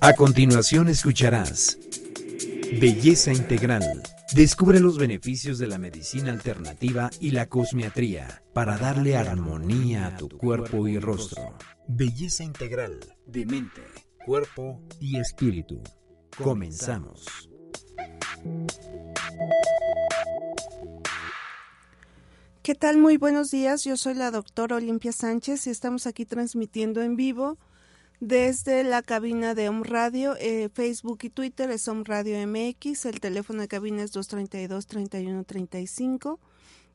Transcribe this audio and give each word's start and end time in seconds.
A 0.00 0.12
continuación 0.14 0.88
escucharás 0.88 1.78
Belleza 2.80 3.32
Integral. 3.32 4.02
Descubre 4.34 4.80
los 4.80 4.98
beneficios 4.98 5.58
de 5.58 5.66
la 5.66 5.78
medicina 5.78 6.30
alternativa 6.32 7.10
y 7.20 7.30
la 7.30 7.46
cosmiatría 7.46 8.42
para 8.52 8.76
darle 8.76 9.16
armonía 9.16 10.06
a 10.06 10.16
tu 10.16 10.28
cuerpo 10.28 10.88
y 10.88 10.98
rostro. 10.98 11.56
Belleza 11.88 12.44
Integral 12.44 13.00
de 13.26 13.46
mente, 13.46 13.82
cuerpo 14.26 14.82
y 15.00 15.18
espíritu. 15.18 15.82
Comenzamos. 16.36 17.48
¿Qué 22.62 22.74
tal? 22.74 22.98
Muy 22.98 23.18
buenos 23.18 23.50
días. 23.50 23.84
Yo 23.84 23.96
soy 23.96 24.14
la 24.14 24.30
doctora 24.30 24.76
Olimpia 24.76 25.12
Sánchez 25.12 25.66
y 25.66 25.70
estamos 25.70 26.06
aquí 26.06 26.24
transmitiendo 26.24 27.02
en 27.02 27.16
vivo 27.16 27.58
desde 28.20 28.84
la 28.84 29.02
cabina 29.02 29.54
de 29.54 29.68
Om 29.68 29.82
Radio, 29.82 30.36
eh, 30.38 30.68
Facebook 30.72 31.18
y 31.22 31.30
Twitter 31.30 31.68
es 31.70 31.88
Om 31.88 32.04
Radio 32.04 32.36
MX, 32.46 33.06
el 33.06 33.18
teléfono 33.20 33.62
de 33.62 33.68
cabina 33.68 34.02
es 34.02 34.14
232-3135, 34.14 36.38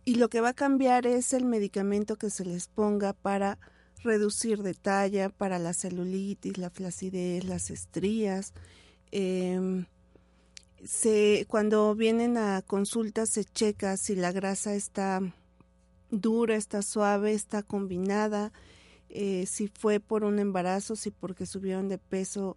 y 0.05 0.17
lo 0.17 0.29
que 0.29 0.43
va 0.43 0.51
a 0.51 0.55
cambiar 0.55 1.07
es 1.07 1.33
el 1.33 1.47
medicamento 1.47 2.17
que 2.17 2.29
se 2.29 2.45
les 2.45 2.69
ponga 2.69 3.15
para 3.15 3.59
reducir 4.05 4.63
de 4.63 4.75
talla, 4.75 5.31
para 5.31 5.59
la 5.59 5.73
celulitis, 5.73 6.59
la 6.59 6.69
flacidez, 6.69 7.45
las 7.45 7.71
estrías. 7.71 8.53
Em, 9.13 9.87
cuando 11.49 11.95
vienen 11.95 12.37
a 12.37 12.61
consulta 12.61 13.25
se 13.25 13.45
checa 13.45 13.97
si 13.97 14.15
la 14.15 14.31
grasa 14.31 14.75
está 14.75 15.21
dura, 16.11 16.57
está 16.57 16.83
suave, 16.83 17.33
está 17.33 17.63
combinada 17.63 18.53
eh, 19.15 19.45
si 19.47 19.69
fue 19.69 20.01
por 20.01 20.25
un 20.25 20.39
embarazo, 20.39 20.97
si 20.97 21.11
porque 21.11 21.45
subieron 21.45 21.89
de 21.89 21.99
peso 21.99 22.57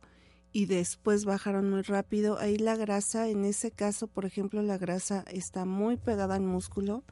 y 0.54 0.68
después 0.68 1.26
bajaron 1.26 1.70
muy 1.70 1.82
rápido. 1.82 2.40
Ahí 2.40 2.58
la 2.58 2.78
grasa, 2.78 3.28
en 3.28 3.44
ese 3.44 3.72
caso, 3.72 4.08
por 4.08 4.24
ejemplo, 4.26 4.62
la 4.62 4.78
grasa 4.78 5.26
está 5.28 5.66
muy 5.66 5.98
pegada 5.98 6.36
al 6.36 6.44
músculo, 6.44 7.04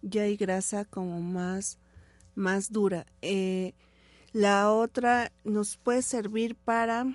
ya 0.00 0.22
hay 0.22 0.36
grasa 0.36 0.84
como 0.84 1.20
más, 1.20 1.78
más 2.36 2.70
dura. 2.70 3.04
Eh, 3.20 3.74
la 4.32 4.70
otra 4.70 5.32
nos 5.42 5.76
puede 5.76 6.02
servir 6.02 6.54
para, 6.54 7.06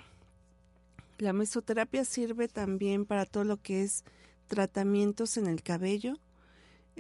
la 1.18 1.32
mesoterapia 1.32 2.04
sirve 2.04 2.50
también 2.50 3.06
para 3.06 3.26
todo 3.26 3.46
lo 3.46 3.56
que 3.56 3.84
es 3.84 4.04
tratamientos 4.48 5.38
en 5.38 5.48
el 5.48 5.64
cabello 5.64 6.16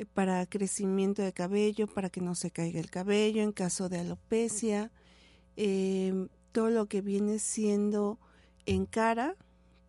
para 0.05 0.45
crecimiento 0.45 1.21
de 1.21 1.33
cabello, 1.33 1.87
para 1.87 2.09
que 2.09 2.21
no 2.21 2.35
se 2.35 2.51
caiga 2.51 2.79
el 2.79 2.89
cabello, 2.89 3.41
en 3.41 3.51
caso 3.51 3.89
de 3.89 3.99
alopecia, 3.99 4.91
em, 5.55 6.29
todo 6.51 6.69
lo 6.69 6.87
que 6.87 7.01
viene 7.01 7.39
siendo 7.39 8.19
en 8.65 8.85
cara 8.85 9.35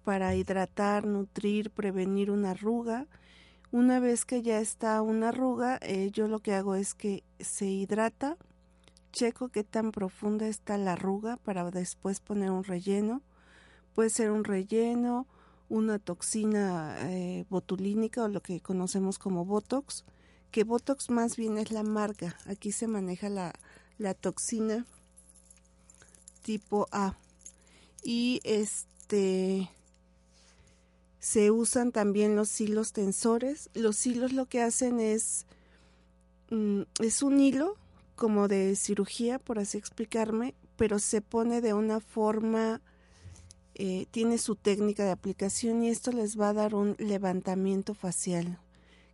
para 0.05 0.35
hidratar, 0.35 1.07
nutrir, 1.07 1.71
prevenir 1.71 2.31
una 2.31 2.53
arruga. 2.53 3.07
Una 3.73 4.01
vez 4.01 4.25
que 4.25 4.43
ya 4.43 4.61
está 4.61 5.01
una 5.03 5.29
arruga, 5.29 5.79
eh, 5.83 6.11
yo 6.13 6.29
lo 6.29 6.41
que 6.41 6.55
hago 6.55 6.75
es 6.75 6.95
que 6.95 7.23
se 7.39 7.67
hidrata, 7.67 8.37
checo 9.13 9.49
qué 9.49 9.65
tan 9.65 9.93
profunda 9.93 10.49
está 10.49 10.77
la 10.79 10.93
arruga 10.95 11.37
para 11.37 11.71
después 11.71 12.21
poner 12.21 12.51
un 12.51 12.65
relleno. 12.65 13.23
Puede 13.95 14.11
ser 14.11 14.31
un 14.31 14.45
relleno, 14.45 15.27
una 15.71 15.99
toxina 15.99 16.97
eh, 17.11 17.47
botulínica 17.49 18.25
o 18.25 18.29
lo 18.29 18.43
que 18.43 18.61
conocemos 18.61 19.19
como 19.19 19.47
Botox, 19.47 20.05
que 20.51 20.65
Botox 20.65 21.09
más 21.09 21.37
bien 21.37 21.57
es 21.57 21.71
la 21.71 21.85
marca. 21.85 22.37
Aquí 22.47 22.73
se 22.73 22.89
maneja 22.89 23.31
la, 23.31 23.55
la 23.97 24.13
toxina 24.13 24.85
tipo 26.43 26.89
A. 26.91 27.17
Y 28.03 28.41
este 28.45 29.71
se 31.21 31.51
usan 31.51 31.93
también 31.93 32.35
los 32.35 32.61
hilos 32.61 32.93
tensores. 32.93 33.71
Los 33.75 34.05
hilos 34.07 34.33
lo 34.33 34.47
que 34.47 34.63
hacen 34.63 34.99
es 34.99 35.47
mm, 36.51 36.83
es 37.01 37.23
un 37.23 37.39
hilo 37.41 37.77
como 38.17 38.49
de 38.49 38.75
cirugía, 38.75 39.39
por 39.39 39.59
así 39.59 39.79
explicarme, 39.79 40.55
pero 40.77 40.99
se 40.99 41.21
pone 41.21 41.61
de 41.61 41.75
una 41.75 42.01
forma 42.01 42.81
eh, 43.83 44.07
tiene 44.11 44.37
su 44.37 44.57
técnica 44.57 45.07
de 45.07 45.11
aplicación 45.11 45.83
y 45.83 45.89
esto 45.89 46.13
les 46.13 46.39
va 46.39 46.51
a 46.51 46.53
dar 46.53 46.75
un 46.75 46.97
levantamiento 46.99 47.95
facial 47.95 48.59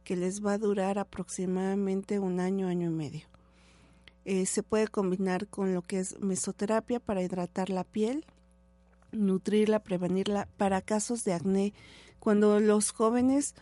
que 0.03 0.17
les 0.17 0.45
va 0.45 0.55
a 0.55 0.59
durar 0.59 0.99
aproximadamente 0.99 2.19
un 2.19 2.41
año, 2.41 2.67
año 2.67 2.91
y 2.91 2.93
medio. 2.93 3.27
Eh, 4.25 4.45
se 4.45 4.65
puede 4.65 4.89
combinar 4.89 5.47
con 5.47 5.73
lo 5.73 5.83
que 5.83 6.01
es 6.01 6.19
mesoterapia 6.19 6.99
para 6.99 7.23
hidratar 7.23 7.71
la 7.71 7.85
piel, 7.85 8.27
nutrirla, 9.13 9.85
prevenirla 9.85 10.49
para 10.57 10.83
casos 10.83 11.23
de 11.23 11.35
acné. 11.35 11.73
Cuando 12.19 12.59
los 12.59 12.91
jóvenes 12.91 13.55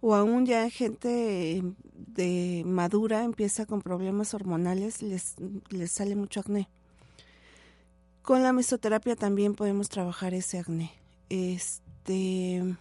o 0.00 0.14
aún 0.14 0.46
ya 0.46 0.70
gente 0.70 1.62
de 1.92 2.62
madura 2.64 3.24
empieza 3.24 3.66
con 3.66 3.82
problemas 3.82 4.32
hormonales, 4.32 5.02
les, 5.02 5.34
les 5.68 5.92
sale 5.92 6.16
mucho 6.16 6.40
acné. 6.40 6.70
Con 8.26 8.42
la 8.42 8.52
mesoterapia 8.52 9.14
también 9.14 9.54
podemos 9.54 9.88
trabajar 9.88 10.34
ese 10.34 10.58
acné. 10.58 10.90
Este 11.28 12.76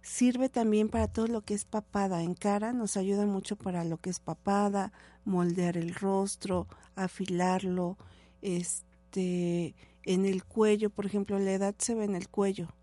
sirve 0.00 0.48
también 0.48 0.88
para 0.88 1.08
todo 1.08 1.26
lo 1.26 1.42
que 1.42 1.52
es 1.52 1.66
papada 1.66 2.22
en 2.22 2.32
cara, 2.32 2.72
nos 2.72 2.96
ayuda 2.96 3.26
mucho 3.26 3.56
para 3.56 3.84
lo 3.84 3.98
que 3.98 4.08
es 4.08 4.18
papada, 4.18 4.94
moldear 5.26 5.76
el 5.76 5.94
rostro, 5.94 6.68
afilarlo, 6.94 7.98
este 8.40 9.74
en 10.04 10.24
el 10.24 10.42
cuello, 10.42 10.88
por 10.88 11.04
ejemplo, 11.04 11.38
la 11.38 11.52
edad 11.52 11.74
se 11.76 11.94
ve 11.94 12.04
en 12.04 12.16
el 12.16 12.30
cuello. 12.30 12.74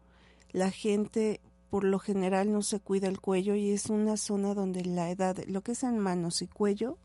La 0.52 0.70
gente 0.70 1.42
por 1.72 1.86
lo 1.86 1.98
general 1.98 2.52
no 2.52 2.62
se 2.62 2.82
cuida 2.82 3.08
el 3.08 3.20
cuello 3.20 3.56
y 3.56 3.72
es 3.72 3.88
una 3.88 4.18
zona 4.18 4.54
donde 4.54 4.86
la 4.86 5.10
edad, 5.10 5.44
lo 5.48 5.64
que 5.64 5.72
es 5.72 5.82
en 5.82 5.98
manos 5.98 6.44
y 6.44 6.48
cuello, 6.48 7.00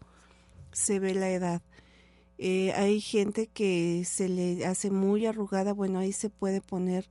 se 0.72 1.00
ve 1.00 1.14
la 1.14 1.30
edad. 1.30 1.62
Eh, 2.38 2.72
hay 2.74 3.00
gente 3.00 3.48
que 3.48 4.04
se 4.04 4.28
le 4.28 4.64
hace 4.64 4.90
muy 4.92 5.26
arrugada, 5.26 5.72
bueno, 5.72 5.98
ahí 5.98 6.12
se 6.12 6.30
puede 6.30 6.60
poner 6.60 7.08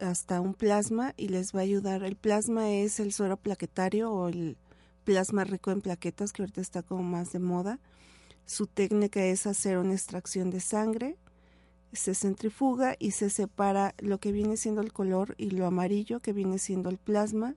hasta 0.00 0.40
un 0.40 0.54
plasma 0.54 1.12
y 1.18 1.28
les 1.28 1.54
va 1.54 1.60
a 1.60 1.62
ayudar. 1.64 2.02
El 2.02 2.16
plasma 2.16 2.70
es 2.70 2.98
el 2.98 3.12
suero 3.12 3.36
plaquetario 3.36 4.10
o 4.10 4.28
el 4.28 4.56
plasma 5.04 5.44
rico 5.44 5.70
en 5.70 5.82
plaquetas 5.82 6.32
que 6.32 6.42
ahorita 6.42 6.62
está 6.62 6.82
como 6.82 7.02
más 7.02 7.32
de 7.32 7.38
moda. 7.38 7.78
Su 8.46 8.66
técnica 8.66 9.24
es 9.24 9.46
hacer 9.46 9.76
una 9.76 9.92
extracción 9.92 10.50
de 10.50 10.60
sangre, 10.60 11.16
se 11.92 12.14
centrifuga 12.14 12.96
y 12.98 13.10
se 13.10 13.28
separa 13.28 13.94
lo 13.98 14.18
que 14.18 14.32
viene 14.32 14.56
siendo 14.56 14.80
el 14.80 14.92
color 14.92 15.34
y 15.36 15.50
lo 15.50 15.66
amarillo 15.66 16.20
que 16.20 16.32
viene 16.32 16.58
siendo 16.58 16.88
el 16.88 16.98
plasma. 16.98 17.56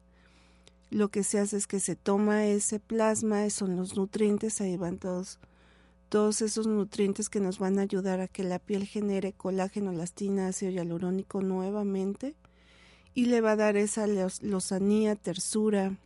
Lo 0.89 1.09
que 1.09 1.23
se 1.23 1.39
hace 1.39 1.57
es 1.57 1.67
que 1.67 1.79
se 1.79 1.95
toma 1.95 2.45
ese 2.45 2.79
plasma, 2.79 3.49
son 3.51 3.77
los 3.77 3.95
nutrientes, 3.95 4.59
ahí 4.59 4.75
van 4.75 4.97
todos 4.97 5.39
todos 6.09 6.41
esos 6.41 6.67
nutrientes 6.67 7.29
que 7.29 7.39
nos 7.39 7.59
van 7.59 7.79
a 7.79 7.83
ayudar 7.83 8.19
a 8.19 8.27
que 8.27 8.43
la 8.43 8.59
piel 8.59 8.85
genere 8.85 9.33
colágeno, 9.33 9.91
elastina, 9.91 10.47
ácido 10.47 10.71
hialurónico 10.71 11.41
nuevamente 11.41 12.35
y 13.13 13.25
le 13.25 13.41
va 13.41 13.51
a 13.51 13.55
dar 13.55 13.77
esa 13.77 14.05
lozanía, 14.41 15.15
tersura, 15.15 15.97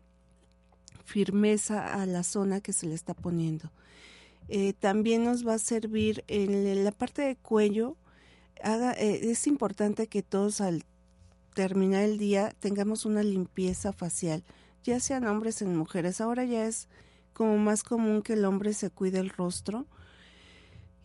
firmeza 1.06 2.02
a 2.02 2.06
la 2.06 2.24
zona 2.24 2.62
que 2.62 2.74
se 2.74 2.88
le 2.88 2.96
está 2.96 3.14
poniendo. 3.14 3.72
Eh, 4.50 4.74
también 4.74 5.24
nos 5.24 5.48
va 5.48 5.56
a 5.56 5.60
servir 5.60 6.24
en 6.28 6.84
la 6.84 6.92
parte 6.92 7.22
de 7.22 7.36
cuello. 7.36 7.98
Eh, 8.64 9.20
es 9.24 9.48
importante 9.48 10.08
que 10.08 10.22
todos 10.22 10.62
al 10.62 10.84
terminar 11.54 12.04
el 12.04 12.18
día 12.18 12.54
tengamos 12.60 13.06
una 13.06 13.24
limpieza 13.24 13.94
facial, 13.94 14.44
ya 14.84 15.00
sean 15.00 15.26
hombres 15.28 15.62
o 15.62 15.66
mujeres. 15.66 16.20
Ahora 16.20 16.44
ya 16.46 16.66
es 16.66 16.88
como 17.34 17.58
más 17.58 17.84
común 17.84 18.22
que 18.22 18.34
el 18.34 18.46
hombre 18.46 18.74
se 18.74 18.90
cuide 18.90 19.20
el 19.20 19.30
rostro. 19.30 19.88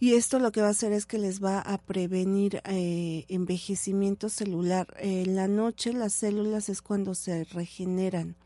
Y 0.01 0.15
esto 0.15 0.39
lo 0.39 0.53
que 0.53 0.61
va 0.61 0.69
a 0.69 0.71
hacer 0.71 0.93
es 0.93 1.07
que 1.07 1.19
les 1.19 1.43
va 1.43 1.61
a 1.61 1.79
prevenir 1.79 2.63
eh, 2.65 3.25
envejecimiento 3.29 4.29
celular. 4.29 4.87
En 4.99 5.35
la 5.35 5.49
noche 5.49 5.93
las 5.93 6.13
células 6.13 6.69
es 6.69 6.83
cuando 6.83 7.15
se 7.17 7.45
regeneran, 7.45 8.37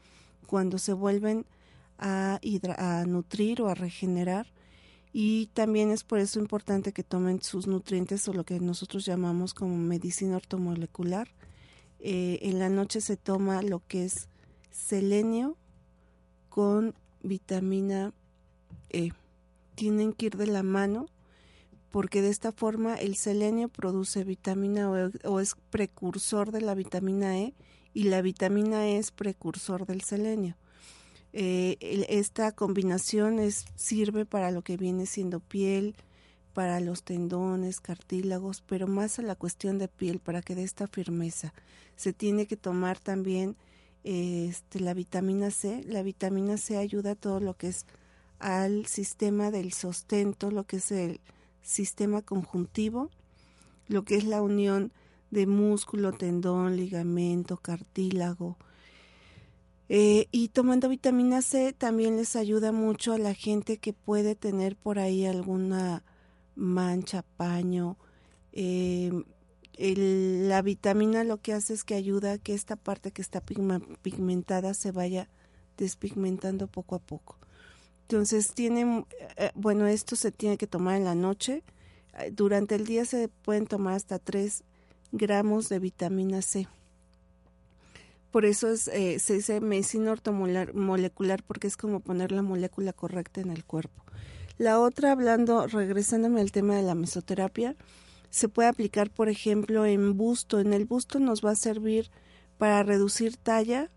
cuando 0.46 0.78
se 0.78 0.94
vuelven 0.94 1.44
a, 1.98 2.40
a 2.78 3.04
nutrir 3.04 3.60
o 3.60 3.68
a 3.68 3.74
regenerar. 3.74 4.46
Y 5.12 5.48
también 5.48 5.90
es 5.90 6.04
por 6.04 6.20
eso 6.20 6.38
importante 6.38 6.92
que 6.92 7.04
tomen 7.04 7.42
sus 7.42 7.66
nutrientes 7.66 8.26
o 8.28 8.32
lo 8.32 8.44
que 8.44 8.58
nosotros 8.58 9.04
llamamos 9.04 9.52
como 9.52 9.76
medicina 9.76 10.36
ortomolecular, 10.36 11.28
eh, 12.04 12.40
en 12.42 12.58
la 12.58 12.68
noche 12.68 13.00
se 13.00 13.16
toma 13.16 13.62
lo 13.62 13.86
que 13.86 14.04
es 14.04 14.28
selenio 14.72 15.56
con 16.48 16.94
vitamina 17.22 18.12
E. 18.90 19.12
Tienen 19.74 20.12
que 20.12 20.26
ir 20.26 20.36
de 20.36 20.46
la 20.46 20.62
mano 20.62 21.06
porque 21.90 22.22
de 22.22 22.30
esta 22.30 22.52
forma 22.52 22.94
el 22.94 23.16
selenio 23.16 23.68
produce 23.68 24.24
vitamina 24.24 24.90
o 25.24 25.40
es 25.40 25.54
precursor 25.70 26.50
de 26.50 26.62
la 26.62 26.74
vitamina 26.74 27.38
E 27.38 27.54
y 27.94 28.04
la 28.04 28.22
vitamina 28.22 28.86
E 28.86 28.98
es 28.98 29.10
precursor 29.10 29.86
del 29.86 30.00
selenio. 30.00 30.56
Eh, 31.34 32.06
esta 32.08 32.52
combinación 32.52 33.38
es, 33.38 33.64
sirve 33.74 34.26
para 34.26 34.50
lo 34.50 34.62
que 34.62 34.76
viene 34.76 35.06
siendo 35.06 35.40
piel, 35.40 35.96
para 36.52 36.80
los 36.80 37.02
tendones, 37.02 37.80
cartílagos, 37.80 38.62
pero 38.66 38.86
más 38.86 39.18
a 39.18 39.22
la 39.22 39.36
cuestión 39.36 39.78
de 39.78 39.88
piel 39.88 40.18
para 40.18 40.42
que 40.42 40.54
dé 40.54 40.62
esta 40.62 40.86
firmeza. 40.86 41.54
Se 41.96 42.12
tiene 42.12 42.46
que 42.46 42.56
tomar 42.56 42.98
también 42.98 43.56
este, 44.04 44.80
la 44.80 44.94
vitamina 44.94 45.50
C. 45.50 45.82
La 45.84 46.02
vitamina 46.02 46.56
C 46.56 46.76
ayuda 46.76 47.12
a 47.12 47.16
todo 47.16 47.40
lo 47.40 47.54
que 47.54 47.68
es 47.68 47.86
al 48.38 48.86
sistema 48.86 49.50
del 49.50 49.72
sostento, 49.72 50.50
lo 50.50 50.64
que 50.64 50.76
es 50.76 50.90
el 50.90 51.20
sistema 51.62 52.22
conjuntivo, 52.22 53.10
lo 53.86 54.04
que 54.04 54.16
es 54.16 54.24
la 54.24 54.42
unión 54.42 54.92
de 55.30 55.46
músculo, 55.46 56.12
tendón, 56.12 56.76
ligamento, 56.76 57.56
cartílago. 57.56 58.58
Eh, 59.88 60.26
y 60.32 60.48
tomando 60.48 60.88
vitamina 60.88 61.42
C 61.42 61.72
también 61.72 62.16
les 62.16 62.34
ayuda 62.34 62.72
mucho 62.72 63.12
a 63.12 63.18
la 63.18 63.34
gente 63.34 63.78
que 63.78 63.92
puede 63.92 64.34
tener 64.34 64.76
por 64.76 64.98
ahí 64.98 65.26
alguna 65.26 66.02
mancha, 66.54 67.22
paño. 67.36 67.96
Eh, 68.52 69.12
la 69.78 70.62
vitamina 70.62 71.24
lo 71.24 71.38
que 71.38 71.52
hace 71.52 71.74
es 71.74 71.84
que 71.84 71.94
ayuda 71.94 72.32
a 72.32 72.38
que 72.38 72.54
esta 72.54 72.76
parte 72.76 73.10
que 73.10 73.22
está 73.22 73.40
pigmentada 73.40 74.74
se 74.74 74.92
vaya 74.92 75.28
despigmentando 75.76 76.66
poco 76.66 76.94
a 76.94 76.98
poco. 76.98 77.38
Entonces, 78.02 78.52
tiene, 78.52 79.06
eh, 79.36 79.50
bueno, 79.54 79.86
esto 79.86 80.16
se 80.16 80.30
tiene 80.30 80.58
que 80.58 80.66
tomar 80.66 80.96
en 80.96 81.04
la 81.04 81.14
noche. 81.14 81.62
Eh, 82.18 82.30
durante 82.30 82.74
el 82.74 82.86
día 82.86 83.06
se 83.06 83.28
pueden 83.28 83.66
tomar 83.66 83.94
hasta 83.94 84.18
3 84.18 84.64
gramos 85.12 85.68
de 85.68 85.78
vitamina 85.78 86.42
C. 86.42 86.68
Por 88.30 88.44
eso 88.44 88.68
es, 88.70 88.82
se 88.82 89.34
dice 89.34 89.60
medicina 89.60 90.12
ortomolecular 90.12 91.42
porque 91.42 91.66
es 91.66 91.76
como 91.76 92.00
poner 92.00 92.32
la 92.32 92.40
molécula 92.40 92.94
correcta 92.94 93.42
en 93.42 93.50
el 93.50 93.64
cuerpo. 93.64 94.04
La 94.56 94.80
otra, 94.80 95.12
hablando, 95.12 95.66
regresándome 95.66 96.40
al 96.40 96.52
tema 96.52 96.76
de 96.76 96.82
la 96.82 96.94
mesoterapia, 96.94 97.76
se 98.32 98.48
puede 98.48 98.70
aplicar, 98.70 99.10
por 99.10 99.28
ejemplo, 99.28 99.84
en 99.84 100.16
busto. 100.16 100.58
En 100.58 100.72
el 100.72 100.86
busto 100.86 101.18
nos 101.18 101.44
va 101.44 101.50
a 101.50 101.54
servir 101.54 102.10
para 102.56 102.82
reducir 102.82 103.36
talla, 103.36 103.90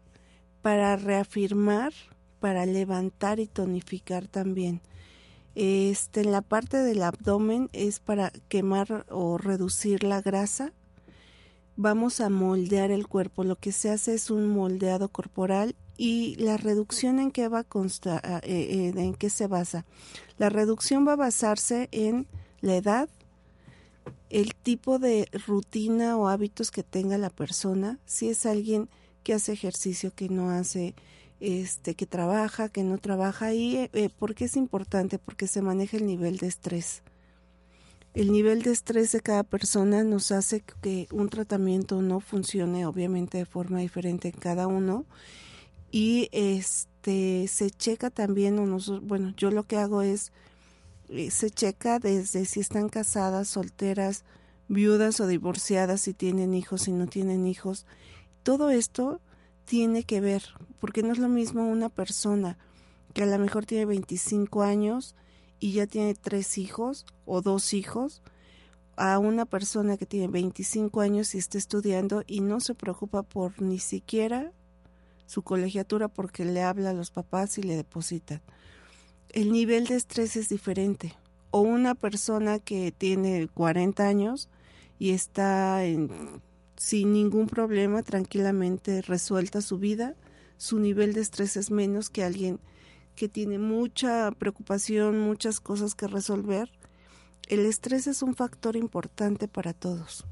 para 0.62 0.98
reafirmar, 0.98 1.94
para 2.42 2.66
levantar 2.66 3.40
y 3.40 3.48
tonificar 3.48 4.28
también. 4.28 4.82
Este, 5.56 6.20
en 6.20 6.34
la 6.34 6.42
parte 6.42 6.78
del 6.78 7.02
abdomen 7.02 7.70
es 7.72 8.02
para 8.02 8.34
quemar 8.50 9.06
o 9.10 9.38
reducir 9.38 10.04
la 10.04 10.22
grasa. 10.22 10.74
Vamos 11.78 12.20
a 12.20 12.30
moldear 12.30 12.92
el 12.92 13.08
cuerpo. 13.08 13.46
Lo 13.46 13.56
que 13.56 13.72
se 13.72 13.90
hace 13.90 14.16
es 14.16 14.30
un 14.30 14.50
moldeado 14.50 15.08
corporal 15.08 15.78
y 15.96 16.36
la 16.36 16.58
reducción 16.58 17.20
en 17.20 17.32
qué 17.32 17.48
va 17.48 17.60
a 17.60 17.64
eh, 17.64 18.42
eh, 18.44 18.94
en 18.98 19.14
qué 19.16 19.30
se 19.30 19.48
basa. 19.48 19.86
La 20.38 20.50
reducción 20.50 21.08
va 21.08 21.14
a 21.14 21.18
basarse 21.18 21.88
en 21.94 22.28
la 22.60 22.76
edad, 22.76 23.10
el 24.36 24.54
tipo 24.54 25.00
de 25.00 25.30
rutina 25.48 26.18
o 26.18 26.28
hábitos 26.28 26.70
que 26.70 26.84
tenga 26.84 27.18
la 27.18 27.30
persona, 27.30 28.00
si 28.06 28.28
es 28.28 28.46
alguien 28.46 28.90
que 29.24 29.34
hace 29.34 29.54
ejercicio, 29.54 30.12
que 30.14 30.28
no 30.28 30.50
hace, 30.50 30.94
este, 31.40 31.96
que 31.96 32.06
trabaja, 32.06 32.68
que 32.68 32.84
no 32.84 32.98
trabaja, 32.98 33.54
y 33.54 33.90
eh, 33.94 34.10
¿por 34.20 34.36
qué 34.36 34.46
es 34.46 34.58
importante? 34.58 35.20
Porque 35.20 35.48
se 35.48 35.62
maneja 35.62 35.96
el 35.96 36.06
nivel 36.06 36.36
de 36.36 36.48
estrés. 36.48 37.02
El 38.14 38.34
nivel 38.34 38.62
de 38.62 38.72
estrés 38.74 39.14
de 39.14 39.22
cada 39.22 39.44
persona 39.44 40.04
nos 40.04 40.34
hace 40.34 40.66
que 40.82 41.08
un 41.14 41.30
tratamiento 41.30 42.02
no 42.02 42.20
funcione, 42.20 42.86
obviamente 42.86 43.38
de 43.38 43.46
forma 43.46 43.80
diferente 43.80 44.28
en 44.28 44.38
cada 44.38 44.68
uno, 44.68 45.06
y 45.92 46.28
este 46.34 47.48
se 47.48 47.72
checa 47.72 48.10
también 48.10 48.58
bueno 49.04 49.34
yo 49.38 49.50
lo 49.50 49.64
que 49.64 49.78
hago 49.78 50.02
es 50.02 50.28
eh, 50.28 50.32
se 51.30 51.50
checa 51.50 52.00
desde 52.00 52.46
si 52.46 52.60
están 52.60 52.90
casadas 52.90 53.48
solteras 53.48 54.24
viudas 54.68 55.20
o 55.20 55.28
divorciadas 55.28 56.02
si 56.02 56.14
tienen 56.14 56.54
hijos 56.54 56.84
si 56.84 56.92
no 56.92 57.08
tienen 57.08 57.46
hijos 57.46 57.86
todo 58.44 58.70
esto 58.70 59.22
tiene 59.66 60.04
que 60.04 60.22
ver 60.22 60.44
porque 60.80 61.04
no 61.04 61.12
es 61.12 61.20
lo 61.20 61.30
mismo 61.30 61.68
una 61.68 61.90
persona 61.90 62.58
que 63.14 63.24
a 63.24 63.28
lo 63.28 63.40
mejor 63.40 63.66
tiene 63.66 63.86
25 63.86 64.64
años 64.64 65.16
y 65.60 65.74
ya 65.74 65.88
tiene 65.88 66.16
tres 66.16 66.58
hijos 66.58 67.06
o 67.26 67.42
dos 67.42 67.74
hijos 67.74 68.22
a 68.98 69.20
una 69.20 69.46
persona 69.46 69.98
que 69.98 70.06
tiene 70.06 70.28
25 70.28 71.02
años 71.02 71.36
y 71.36 71.38
está 71.38 71.58
estudiando 71.58 72.24
y 72.28 72.42
no 72.42 72.60
se 72.60 72.76
preocupa 72.76 73.24
por 73.24 73.62
ni 73.62 73.80
siquiera 73.80 74.52
su 75.26 75.42
colegiatura 75.42 76.08
porque 76.08 76.46
le 76.46 76.62
habla 76.62 76.92
a 76.92 76.94
los 76.94 77.12
papás 77.12 77.58
y 77.58 77.64
le 77.64 77.76
depositan. 77.76 78.42
El 79.36 79.52
nivel 79.52 79.86
de 79.86 79.96
estrés 79.96 80.36
es 80.38 80.50
diferente. 80.50 81.14
O 81.52 81.60
una 81.60 81.94
persona 81.94 82.58
que 82.58 82.92
tiene 82.92 83.48
40 83.54 84.08
años 84.08 84.50
y 84.98 85.12
está 85.12 85.82
sin 86.78 87.14
ningún 87.14 87.48
problema, 87.48 88.02
tranquilamente 88.02 89.02
resuelta 89.02 89.62
su 89.62 89.78
vida, 89.78 90.16
su 90.58 90.80
nivel 90.80 91.14
de 91.14 91.22
estrés 91.22 91.58
es 91.58 91.70
menos 91.70 92.10
que 92.10 92.24
alguien 92.24 92.60
que 93.16 93.30
tiene 93.30 93.60
mucha 93.60 94.32
preocupación, 94.32 95.20
muchas 95.20 95.60
cosas 95.60 95.96
que 95.96 96.08
resolver. 96.08 96.72
El 97.48 97.66
estrés 97.66 98.08
es 98.08 98.24
un 98.24 98.36
factor 98.36 98.76
importante 98.76 99.48
para 99.48 99.74
todos. 99.74 100.26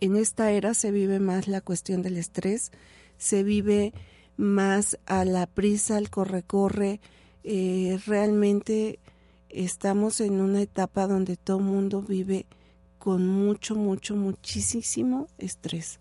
En 0.00 0.16
esta 0.16 0.50
era 0.50 0.74
se 0.74 0.90
vive 0.90 1.20
más 1.20 1.48
la 1.48 1.60
cuestión 1.60 2.02
del 2.02 2.16
estrés 2.16 2.72
se 3.20 3.44
vive 3.44 3.92
más 4.36 4.98
a 5.06 5.24
la 5.24 5.46
prisa, 5.46 5.98
al 5.98 6.10
corre-corre. 6.10 7.00
Eh, 7.44 7.98
realmente 8.06 8.98
estamos 9.48 10.20
en 10.20 10.40
una 10.40 10.62
etapa 10.62 11.06
donde 11.06 11.36
todo 11.36 11.58
el 11.58 11.64
mundo 11.64 12.02
vive 12.02 12.46
con 12.98 13.26
mucho, 13.26 13.74
mucho, 13.74 14.14
muchísimo 14.16 15.26
estrés. 15.38 16.00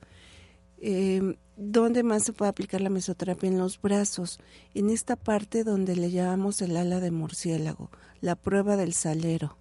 Eh, 0.78 1.38
¿Dónde 1.62 2.04
más 2.04 2.24
se 2.24 2.32
puede 2.32 2.50
aplicar 2.50 2.80
la 2.80 2.90
mesoterapia? 2.90 3.50
En 3.50 3.58
los 3.58 3.82
brazos, 3.82 4.40
en 4.74 4.90
esta 4.90 5.18
parte 5.18 5.66
donde 5.66 5.96
le 5.96 6.10
llamamos 6.10 6.62
el 6.62 6.78
ala 6.78 7.02
de 7.02 7.12
murciélago, 7.12 7.90
la 8.22 8.36
prueba 8.36 8.78
del 8.78 8.94
salero. 8.94 9.58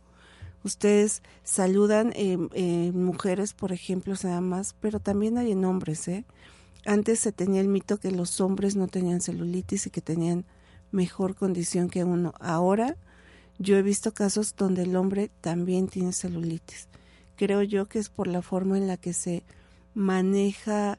Ustedes 0.62 1.22
saludan 1.42 2.12
en 2.14 2.50
eh, 2.52 2.92
mujeres, 2.92 3.52
por 3.52 3.72
ejemplo, 3.72 4.16
se 4.16 4.28
da 4.28 4.40
más, 4.40 4.76
pero 4.80 5.00
también 5.00 5.38
hay 5.38 5.52
en 5.52 5.64
hombres, 5.64 6.06
¿eh? 6.06 6.24
Antes 6.84 7.18
se 7.18 7.32
tenía 7.32 7.60
el 7.60 7.68
mito 7.68 7.98
que 7.98 8.10
los 8.10 8.40
hombres 8.40 8.76
no 8.76 8.86
tenían 8.86 9.20
celulitis 9.20 9.86
y 9.86 9.90
que 9.90 10.00
tenían 10.00 10.44
mejor 10.90 11.34
condición 11.34 11.88
que 11.88 12.04
uno. 12.04 12.34
Ahora 12.40 12.96
yo 13.58 13.76
he 13.76 13.82
visto 13.82 14.12
casos 14.14 14.54
donde 14.56 14.82
el 14.82 14.96
hombre 14.96 15.30
también 15.40 15.88
tiene 15.88 16.12
celulitis. 16.12 16.88
Creo 17.36 17.62
yo 17.62 17.86
que 17.86 17.98
es 17.98 18.08
por 18.08 18.26
la 18.26 18.42
forma 18.42 18.78
en 18.78 18.86
la 18.86 18.96
que 18.96 19.12
se 19.12 19.44
maneja 19.94 20.98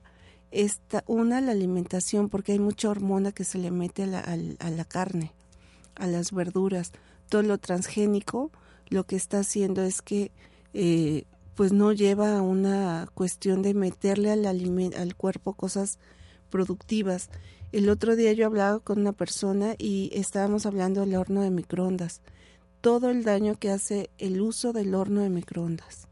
esta 0.52 1.04
una 1.06 1.42
la 1.42 1.52
alimentación 1.52 2.28
porque 2.28 2.54
hay 2.54 2.60
mucha 2.60 2.90
hormona 2.90 3.32
que 3.32 3.44
se 3.44 3.60
le 3.60 3.72
mete 3.72 4.04
a 4.04 4.08
la, 4.08 4.20
a 4.20 4.70
la 4.70 4.86
carne, 4.86 5.34
a 5.96 6.08
las 6.08 6.32
verduras. 6.32 6.92
Todo 7.30 7.44
lo 7.44 7.58
transgénico 7.58 8.52
lo 8.90 9.06
que 9.06 9.16
está 9.16 9.40
haciendo 9.40 9.84
es 9.84 10.02
que 10.02 10.32
eh, 10.74 11.26
pues 11.56 11.72
no 11.72 11.92
lleva 11.92 12.38
a 12.38 12.42
una 12.42 13.08
cuestión 13.14 13.62
de 13.62 13.74
meterle 13.74 14.32
al, 14.32 14.46
al 14.46 15.16
cuerpo 15.16 15.54
cosas 15.54 16.00
productivas. 16.50 17.30
El 17.72 17.90
otro 17.90 18.16
día 18.16 18.34
yo 18.34 18.48
hablaba 18.48 18.80
con 18.80 19.00
una 19.00 19.12
persona 19.12 19.76
y 19.78 20.10
estábamos 20.14 20.66
hablando 20.66 21.02
del 21.02 21.16
horno 21.16 21.42
de 21.42 21.52
microondas. 21.52 22.22
Todo 22.82 23.12
el 23.12 23.24
daño 23.24 23.60
que 23.60 23.70
hace 23.70 24.10
el 24.18 24.42
uso 24.42 24.74
del 24.74 24.96
horno 24.96 25.22
de 25.22 25.30
microondas. 25.30 26.08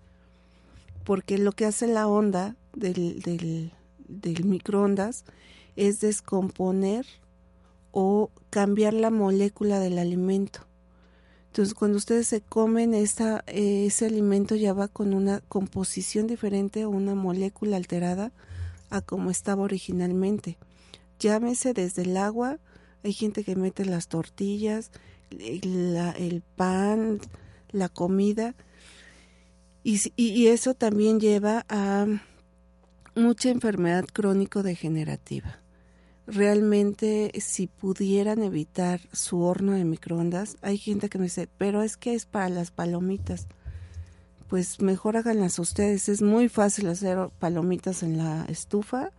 Porque 1.03 1.39
lo 1.39 1.53
que 1.53 1.65
hace 1.65 1.87
la 1.87 2.07
onda 2.07 2.55
del, 2.75 3.21
del, 3.21 3.71
del 4.07 4.45
microondas 4.45 5.25
es 5.75 5.99
descomponer 5.99 7.07
o 7.91 8.29
cambiar 8.51 8.93
la 8.93 9.09
molécula 9.09 9.79
del 9.79 9.97
alimento. 9.97 10.59
Entonces, 11.47 11.73
cuando 11.73 11.97
ustedes 11.97 12.27
se 12.27 12.41
comen 12.41 12.93
ese 12.93 14.05
alimento 14.05 14.55
ya 14.55 14.73
va 14.73 14.87
con 14.87 15.15
una 15.15 15.39
composición 15.39 16.27
diferente 16.27 16.85
o 16.85 16.91
una 16.91 17.15
molécula 17.15 17.77
alterada 17.77 18.31
a 18.91 19.01
como 19.01 19.31
estaba 19.31 19.63
originalmente. 19.63 20.57
Llámese 21.19 21.73
desde 21.73 22.03
el 22.03 22.17
agua, 22.17 22.59
hay 23.03 23.13
gente 23.13 23.43
que 23.43 23.55
mete 23.55 23.85
las 23.85 24.07
tortillas, 24.07 24.91
el 25.29 26.43
pan, 26.55 27.19
la 27.71 27.89
comida, 27.89 28.55
y, 29.83 29.99
y 30.15 30.47
eso 30.47 30.73
también 30.73 31.19
lleva 31.19 31.65
a 31.69 32.05
mucha 33.15 33.49
enfermedad 33.49 34.05
crónico-degenerativa. 34.11 35.59
Realmente, 36.27 37.31
si 37.39 37.67
pudieran 37.67 38.43
evitar 38.43 38.99
su 39.13 39.41
horno 39.41 39.71
de 39.71 39.85
microondas, 39.85 40.57
hay 40.61 40.77
gente 40.77 41.07
que 41.07 41.17
me 41.17 41.25
dice, 41.25 41.47
pero 41.57 41.83
es 41.83 41.95
que 41.95 42.15
es 42.15 42.25
para 42.25 42.49
las 42.49 42.69
palomitas. 42.69 43.47
Pues 44.49 44.81
mejor 44.81 45.15
háganlas 45.15 45.57
ustedes. 45.57 46.09
Es 46.09 46.21
muy 46.21 46.49
fácil 46.49 46.89
hacer 46.89 47.29
palomitas 47.39 48.03
en 48.03 48.17
la 48.17 48.45
estufa. 48.49 49.11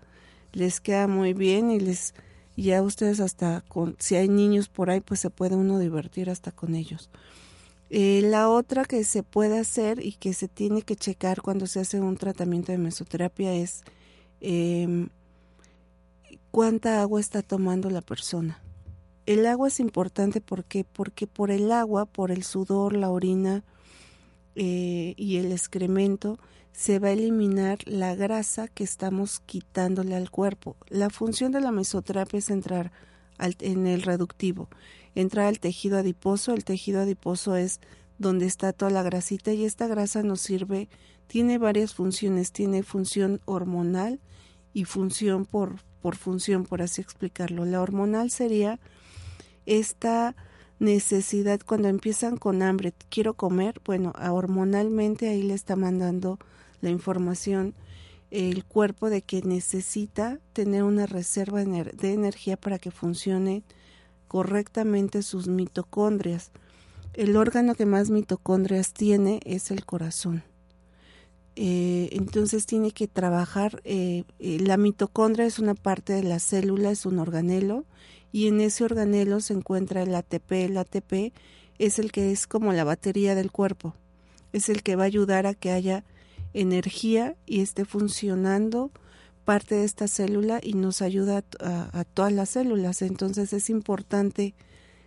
Les 0.59 0.81
queda 0.81 1.07
muy 1.07 1.35
bien 1.35 1.71
y 1.71 1.79
les 1.79 2.15
ya 2.57 2.83
ustedes 2.83 3.21
hasta 3.21 3.63
con 3.69 3.95
si 4.01 4.17
hay 4.17 4.29
niños 4.29 4.69
por 4.69 4.91
ahí 4.91 5.01
pues 5.01 5.21
se 5.21 5.31
puede 5.31 5.55
uno 5.55 5.79
divertir 5.79 6.31
hasta 6.31 6.51
con 6.51 6.75
ellos. 6.75 7.11
Eh, 7.91 8.23
la 8.25 8.49
otra 8.49 8.85
que 8.85 9.05
se 9.05 9.23
puede 9.23 9.61
hacer 9.61 10.05
y 10.05 10.15
que 10.15 10.33
se 10.33 10.49
tiene 10.49 10.83
que 10.83 10.97
checar 10.97 11.43
cuando 11.43 11.69
se 11.69 11.79
hace 11.79 12.01
un 12.01 12.17
tratamiento 12.17 12.73
de 12.73 12.79
mesoterapia 12.79 13.55
es 13.55 13.85
em, 14.41 15.11
cuánta 16.51 17.01
agua 17.03 17.21
está 17.21 17.43
tomando 17.43 17.89
la 17.89 18.03
persona. 18.03 18.61
El 19.27 19.47
agua 19.47 19.69
es 19.69 19.79
importante 19.79 20.41
porque, 20.41 20.83
porque 20.83 21.29
por 21.29 21.53
el 21.53 21.71
agua, 21.71 22.05
por 22.05 22.33
el 22.33 22.43
sudor, 22.43 22.97
la 22.97 23.11
orina 23.11 23.63
eh, 24.57 25.15
y 25.17 25.37
el 25.37 25.53
excremento, 25.53 26.41
se 26.79 27.01
va 27.01 27.09
a 27.09 27.13
eliminar 27.13 27.79
la 27.87 28.15
grasa 28.15 28.69
que 28.69 28.85
estamos 28.85 29.41
quitándole 29.41 30.15
al 30.15 30.31
cuerpo. 30.31 30.77
La 30.87 31.11
función 31.11 31.51
de 31.51 31.61
la 31.61 31.73
mesoterapia 31.73 32.39
es 32.39 32.51
entrar 32.51 32.93
en 33.41 33.89
el 33.89 34.03
reductivo 34.03 34.69
entra 35.17 35.49
al 35.49 35.59
tejido 35.59 35.99
adiposo. 35.99 36.55
El 36.55 36.63
tejido 36.63 37.01
adiposo 37.01 37.57
es 37.57 37.81
donde 38.19 38.47
está 38.47 38.73
toda 38.73 38.93
la 38.93 39.03
grasita 39.03 39.53
y 39.53 39.65
esta 39.65 39.89
grasa 39.89 40.23
nos 40.23 40.41
sirve, 40.41 40.89
tiene 41.27 41.59
varias 41.59 41.95
funciones, 41.95 42.53
tiene 42.53 42.85
función 42.85 43.41
hormonal 43.45 44.21
y 44.73 44.85
función 44.85 45.47
por, 45.47 45.83
por 46.01 46.15
función, 46.15 46.65
por 46.65 46.81
así 46.81 47.01
explicarlo. 47.01 47.65
La 47.65 47.83
hormonal 47.83 48.31
sería 48.31 48.79
esta 49.67 50.37
necesidad 50.79 51.59
cuando 51.67 51.89
empiezan 51.89 52.37
con 52.37 52.63
hambre, 52.63 52.95
quiero 53.09 53.35
comer, 53.35 53.81
bueno, 53.85 54.13
hormonalmente 54.31 55.29
ahí 55.29 55.43
le 55.43 55.55
está 55.55 55.75
mandando 55.75 56.39
la 56.81 56.91
información 56.91 57.75
el 58.31 58.65
cuerpo 58.65 59.09
de 59.11 59.23
que 59.23 59.43
necesita 59.43 60.39
tener 60.53 60.83
una 60.83 61.07
reserva 61.07 61.65
de 61.65 62.13
energía 62.13 62.57
para 62.57 62.79
que 62.79 62.91
funcione 62.91 63.63
correctamente 64.27 65.23
sus 65.23 65.49
mitocondrias. 65.49 66.51
El 67.15 67.37
órgano 67.37 67.75
que 67.75 67.87
más 67.87 68.11
mitocondrias 68.11 68.93
tiene 68.93 69.41
es 69.45 69.71
el 69.71 69.85
corazón. 69.87 70.45
Eh, 71.57 72.11
entonces 72.13 72.67
tiene 72.67 72.93
que 72.93 73.09
trabajar, 73.09 73.81
eh, 73.85 74.23
eh, 74.39 74.61
la 74.61 74.77
mitocondria 74.77 75.45
es 75.45 75.59
una 75.59 75.75
parte 75.75 76.13
de 76.13 76.23
la 76.23 76.39
célula, 76.39 76.93
es 76.93 77.05
un 77.05 77.19
organelo, 77.19 77.85
y 78.31 78.47
en 78.47 78.61
ese 78.61 78.85
organelo 78.85 79.41
se 79.41 79.55
encuentra 79.55 80.03
el 80.03 80.15
ATP. 80.15 80.53
El 80.67 80.77
ATP 80.77 81.33
es 81.79 81.99
el 81.99 82.13
que 82.13 82.31
es 82.31 82.47
como 82.47 82.73
la 82.73 82.85
batería 82.85 83.35
del 83.35 83.51
cuerpo, 83.51 83.97
es 84.53 84.69
el 84.69 84.85
que 84.85 84.95
va 84.95 85.05
a 85.05 85.07
ayudar 85.07 85.47
a 85.47 85.55
que 85.55 85.73
haya 85.73 86.05
energía 86.55 87.37
y 87.47 87.61
esté 87.61 87.85
funcionando 87.85 88.91
parte 89.45 89.77
de 89.77 89.85
esta 89.85 90.09
célula 90.09 90.61
y 90.63 90.75
nos 90.75 91.01
ayuda 91.01 91.43
a, 91.61 92.05
todas 92.05 92.33
las 92.33 92.51
células. 92.51 93.01
Entonces 93.03 93.53
es 93.53 93.71
importante, 93.71 94.55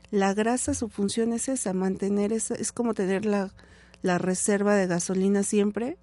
la 0.10 0.34
grasa, 0.34 0.74
su 0.74 0.90
función 0.90 1.32
es 1.32 1.48
esa, 1.48 1.74
mantener 1.74 2.34
esa, 2.34 2.56
es 2.56 2.72
como 2.72 2.94
tener 2.94 3.26
la, 3.26 3.54
la 4.02 4.18
reserva 4.18 4.76
de 4.76 4.88
gasolina 4.88 5.44
siempre. 5.44 5.98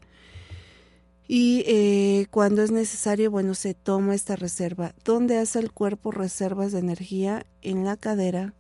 Y 1.26 1.64
eh, 1.66 2.26
cuando 2.30 2.62
es 2.62 2.71
necesario, 2.71 3.30
bueno, 3.30 3.54
se 3.54 3.75
toma 3.75 4.14
esta 4.14 4.37
reserva. 4.37 4.95
¿Dónde 5.04 5.37
hace 5.38 5.59
el 5.59 5.73
cuerpo 5.73 6.11
reservas 6.11 6.73
de 6.73 6.78
energía? 6.78 7.45
En 7.61 7.85
la 7.85 7.97
cadera, 7.97 8.54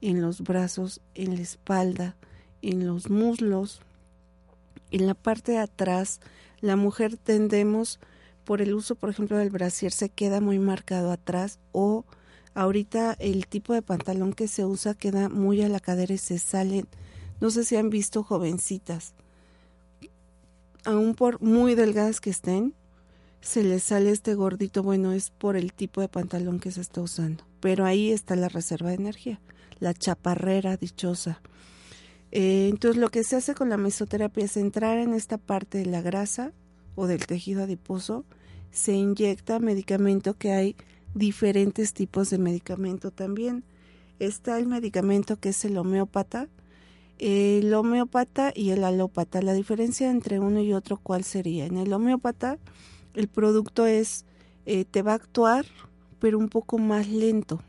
en 0.00 0.20
los 0.20 0.42
brazos, 0.42 1.00
en 1.14 1.34
la 1.34 1.40
espalda, 1.40 2.16
en 2.60 2.86
los 2.86 3.10
muslos, 3.10 3.80
en 4.92 5.06
la 5.06 5.14
parte 5.14 5.52
de 5.52 5.58
atrás. 5.58 6.20
La 6.60 6.76
mujer 6.76 7.16
tendemos 7.16 7.98
por 8.44 8.60
el 8.62 8.74
uso, 8.74 8.94
por 8.94 9.10
ejemplo, 9.10 9.36
del 9.36 9.50
brasier 9.50 9.92
se 9.92 10.08
queda 10.08 10.40
muy 10.40 10.58
marcado 10.58 11.10
atrás 11.10 11.58
o 11.72 12.04
ahorita 12.54 13.16
el 13.18 13.46
tipo 13.46 13.72
de 13.72 13.82
pantalón 13.82 14.32
que 14.32 14.48
se 14.48 14.64
usa 14.64 14.94
queda 14.94 15.28
muy 15.28 15.62
a 15.62 15.68
la 15.68 15.80
cadera 15.80 16.14
y 16.14 16.18
se 16.18 16.38
salen. 16.38 16.86
No 17.40 17.50
sé 17.50 17.64
si 17.64 17.76
han 17.76 17.90
visto 17.90 18.22
jovencitas, 18.22 19.14
aún 20.84 21.14
por 21.14 21.40
muy 21.40 21.74
delgadas 21.74 22.20
que 22.20 22.30
estén, 22.30 22.74
se 23.40 23.64
les 23.64 23.82
sale 23.82 24.10
este 24.10 24.34
gordito. 24.34 24.82
Bueno, 24.82 25.12
es 25.12 25.30
por 25.30 25.56
el 25.56 25.72
tipo 25.72 26.00
de 26.00 26.08
pantalón 26.08 26.60
que 26.60 26.70
se 26.70 26.80
está 26.80 27.00
usando. 27.00 27.44
Pero 27.60 27.84
ahí 27.84 28.10
está 28.10 28.36
la 28.36 28.48
reserva 28.48 28.90
de 28.90 28.96
energía, 28.96 29.40
la 29.80 29.94
chaparrera 29.94 30.76
dichosa. 30.76 31.40
Eh, 32.32 32.68
entonces 32.70 33.00
lo 33.00 33.10
que 33.10 33.24
se 33.24 33.36
hace 33.36 33.54
con 33.54 33.68
la 33.68 33.76
mesoterapia 33.76 34.44
es 34.44 34.56
entrar 34.56 34.98
en 34.98 35.12
esta 35.12 35.36
parte 35.36 35.78
de 35.78 35.86
la 35.86 36.00
grasa 36.00 36.52
o 36.94 37.06
del 37.06 37.26
tejido 37.26 37.62
adiposo, 37.62 38.24
se 38.70 38.94
inyecta 38.94 39.58
medicamento 39.58 40.34
que 40.34 40.52
hay 40.52 40.76
diferentes 41.14 41.92
tipos 41.92 42.30
de 42.30 42.38
medicamento 42.38 43.10
también. 43.10 43.64
Está 44.18 44.58
el 44.58 44.66
medicamento 44.66 45.38
que 45.38 45.50
es 45.50 45.64
el 45.66 45.76
homeópata, 45.76 46.48
el 47.18 47.72
homeópata 47.74 48.52
y 48.54 48.70
el 48.70 48.84
alópata. 48.84 49.42
La 49.42 49.52
diferencia 49.52 50.10
entre 50.10 50.40
uno 50.40 50.60
y 50.60 50.72
otro, 50.72 50.96
¿cuál 50.96 51.24
sería? 51.24 51.66
En 51.66 51.76
el 51.76 51.92
homeópata, 51.92 52.58
el 53.14 53.28
producto 53.28 53.86
es, 53.86 54.24
eh, 54.64 54.86
te 54.86 55.02
va 55.02 55.12
a 55.12 55.16
actuar, 55.16 55.66
pero 56.18 56.38
un 56.38 56.48
poco 56.48 56.78
más 56.78 57.08
lento. 57.08 57.60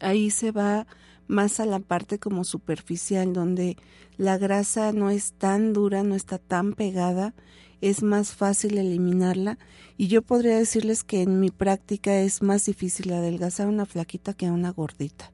Ahí 0.00 0.30
se 0.30 0.52
va 0.52 0.86
más 1.28 1.60
a 1.60 1.66
la 1.66 1.78
parte 1.80 2.18
como 2.18 2.44
superficial, 2.44 3.32
donde 3.32 3.76
la 4.16 4.38
grasa 4.38 4.92
no 4.92 5.10
es 5.10 5.32
tan 5.32 5.72
dura, 5.72 6.02
no 6.02 6.14
está 6.14 6.38
tan 6.38 6.72
pegada 6.72 7.34
es 7.80 8.02
más 8.02 8.32
fácil 8.32 8.78
eliminarla 8.78 9.58
y 9.96 10.08
yo 10.08 10.22
podría 10.22 10.56
decirles 10.56 11.04
que 11.04 11.22
en 11.22 11.40
mi 11.40 11.50
práctica 11.50 12.20
es 12.20 12.42
más 12.42 12.66
difícil 12.66 13.12
adelgazar 13.12 13.68
una 13.68 13.86
flaquita 13.86 14.34
que 14.34 14.50
una 14.50 14.72
gordita. 14.72 15.32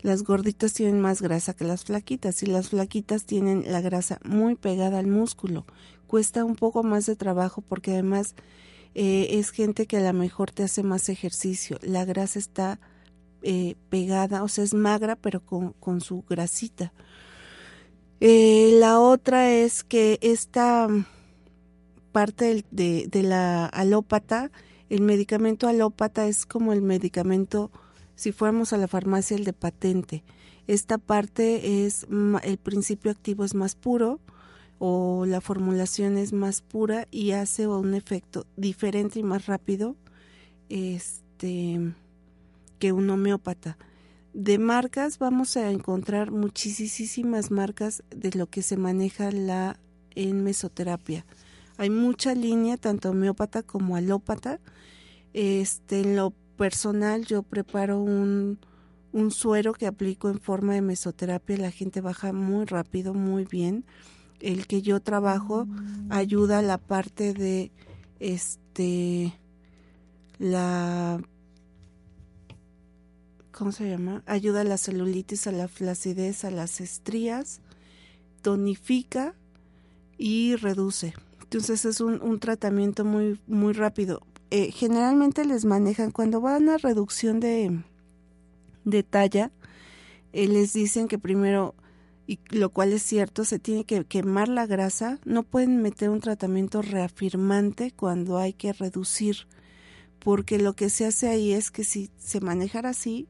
Las 0.00 0.22
gorditas 0.22 0.72
tienen 0.72 1.00
más 1.00 1.20
grasa 1.20 1.54
que 1.54 1.64
las 1.64 1.84
flaquitas 1.84 2.42
y 2.42 2.46
las 2.46 2.68
flaquitas 2.68 3.24
tienen 3.24 3.64
la 3.66 3.80
grasa 3.80 4.20
muy 4.24 4.54
pegada 4.54 4.98
al 4.98 5.06
músculo. 5.06 5.66
Cuesta 6.06 6.44
un 6.44 6.54
poco 6.54 6.82
más 6.82 7.06
de 7.06 7.16
trabajo 7.16 7.62
porque 7.62 7.92
además 7.92 8.34
eh, 8.94 9.28
es 9.32 9.50
gente 9.50 9.86
que 9.86 9.96
a 9.96 10.00
lo 10.00 10.12
mejor 10.12 10.52
te 10.52 10.62
hace 10.62 10.82
más 10.82 11.08
ejercicio. 11.08 11.78
La 11.82 12.04
grasa 12.04 12.38
está 12.38 12.78
eh, 13.42 13.76
pegada, 13.88 14.42
o 14.42 14.48
sea, 14.48 14.64
es 14.64 14.74
magra 14.74 15.16
pero 15.16 15.40
con, 15.40 15.72
con 15.74 16.00
su 16.00 16.24
grasita. 16.28 16.92
Eh, 18.20 18.76
la 18.80 19.00
otra 19.00 19.52
es 19.52 19.84
que 19.84 20.18
esta 20.22 20.88
parte 22.12 22.64
de, 22.70 23.08
de, 23.10 23.22
la 23.22 23.66
alópata, 23.66 24.50
el 24.88 25.02
medicamento 25.02 25.68
alópata 25.68 26.26
es 26.26 26.46
como 26.46 26.72
el 26.72 26.80
medicamento, 26.80 27.70
si 28.14 28.32
fuéramos 28.32 28.72
a 28.72 28.78
la 28.78 28.88
farmacia, 28.88 29.36
el 29.36 29.44
de 29.44 29.52
patente. 29.52 30.24
Esta 30.66 30.98
parte 30.98 31.84
es, 31.84 32.06
el 32.42 32.58
principio 32.58 33.10
activo 33.10 33.44
es 33.44 33.54
más 33.54 33.74
puro 33.76 34.20
o 34.78 35.24
la 35.26 35.40
formulación 35.40 36.18
es 36.18 36.32
más 36.32 36.60
pura 36.60 37.06
y 37.10 37.32
hace 37.32 37.66
un 37.68 37.94
efecto 37.94 38.46
diferente 38.56 39.20
y 39.20 39.22
más 39.22 39.46
rápido 39.46 39.96
este, 40.68 41.94
que 42.78 42.92
un 42.92 43.10
homeópata 43.10 43.76
de 44.36 44.58
marcas 44.58 45.18
vamos 45.18 45.56
a 45.56 45.70
encontrar 45.70 46.30
muchísimas 46.30 47.50
marcas 47.50 48.04
de 48.14 48.32
lo 48.32 48.48
que 48.48 48.60
se 48.60 48.76
maneja 48.76 49.30
la 49.32 49.80
en 50.14 50.44
mesoterapia. 50.44 51.24
Hay 51.78 51.88
mucha 51.88 52.34
línea, 52.34 52.76
tanto 52.76 53.10
homeópata 53.10 53.62
como 53.62 53.96
alópata. 53.96 54.60
Este, 55.32 56.00
en 56.00 56.16
lo 56.16 56.34
personal, 56.58 57.24
yo 57.24 57.42
preparo 57.42 57.98
un, 57.98 58.58
un 59.12 59.30
suero 59.30 59.72
que 59.72 59.86
aplico 59.86 60.28
en 60.28 60.38
forma 60.38 60.74
de 60.74 60.82
mesoterapia. 60.82 61.56
La 61.56 61.70
gente 61.70 62.02
baja 62.02 62.34
muy 62.34 62.66
rápido, 62.66 63.14
muy 63.14 63.46
bien. 63.46 63.86
El 64.40 64.66
que 64.66 64.82
yo 64.82 65.00
trabajo 65.00 65.66
ayuda 66.10 66.58
a 66.58 66.62
la 66.62 66.76
parte 66.76 67.32
de 67.32 67.72
este 68.20 69.32
la 70.38 71.22
¿cómo 73.56 73.72
se 73.72 73.88
llama? 73.88 74.22
Ayuda 74.26 74.60
a 74.60 74.64
la 74.64 74.76
celulitis, 74.76 75.46
a 75.46 75.52
la 75.52 75.66
flacidez, 75.66 76.44
a 76.44 76.50
las 76.50 76.82
estrías, 76.82 77.62
tonifica 78.42 79.34
y 80.18 80.56
reduce. 80.56 81.14
Entonces 81.42 81.86
es 81.86 82.00
un, 82.02 82.38
tratamiento 82.38 83.04
muy, 83.04 83.40
muy 83.46 83.72
rápido. 83.72 84.20
Eh, 84.50 84.70
generalmente 84.72 85.46
les 85.46 85.64
manejan 85.64 86.10
cuando 86.10 86.42
van 86.42 86.68
a 86.68 86.76
reducción 86.76 87.40
de, 87.40 87.82
de 88.84 89.02
talla, 89.02 89.50
eh, 90.34 90.48
les 90.48 90.74
dicen 90.74 91.08
que 91.08 91.18
primero 91.18 91.74
y 92.26 92.40
lo 92.50 92.70
cual 92.70 92.92
es 92.92 93.02
cierto, 93.02 93.44
se 93.44 93.58
tiene 93.58 93.84
que 93.84 94.04
quemar 94.04 94.48
la 94.48 94.66
grasa, 94.66 95.18
no 95.24 95.44
pueden 95.44 95.80
meter 95.80 96.10
un 96.10 96.20
tratamiento 96.20 96.82
reafirmante 96.82 97.92
cuando 97.92 98.36
hay 98.36 98.52
que 98.52 98.72
reducir, 98.72 99.46
porque 100.18 100.58
lo 100.58 100.74
que 100.74 100.90
se 100.90 101.06
hace 101.06 101.28
ahí 101.28 101.52
es 101.52 101.70
que 101.70 101.84
si 101.84 102.10
se 102.18 102.40
manejara 102.40 102.90
así, 102.90 103.28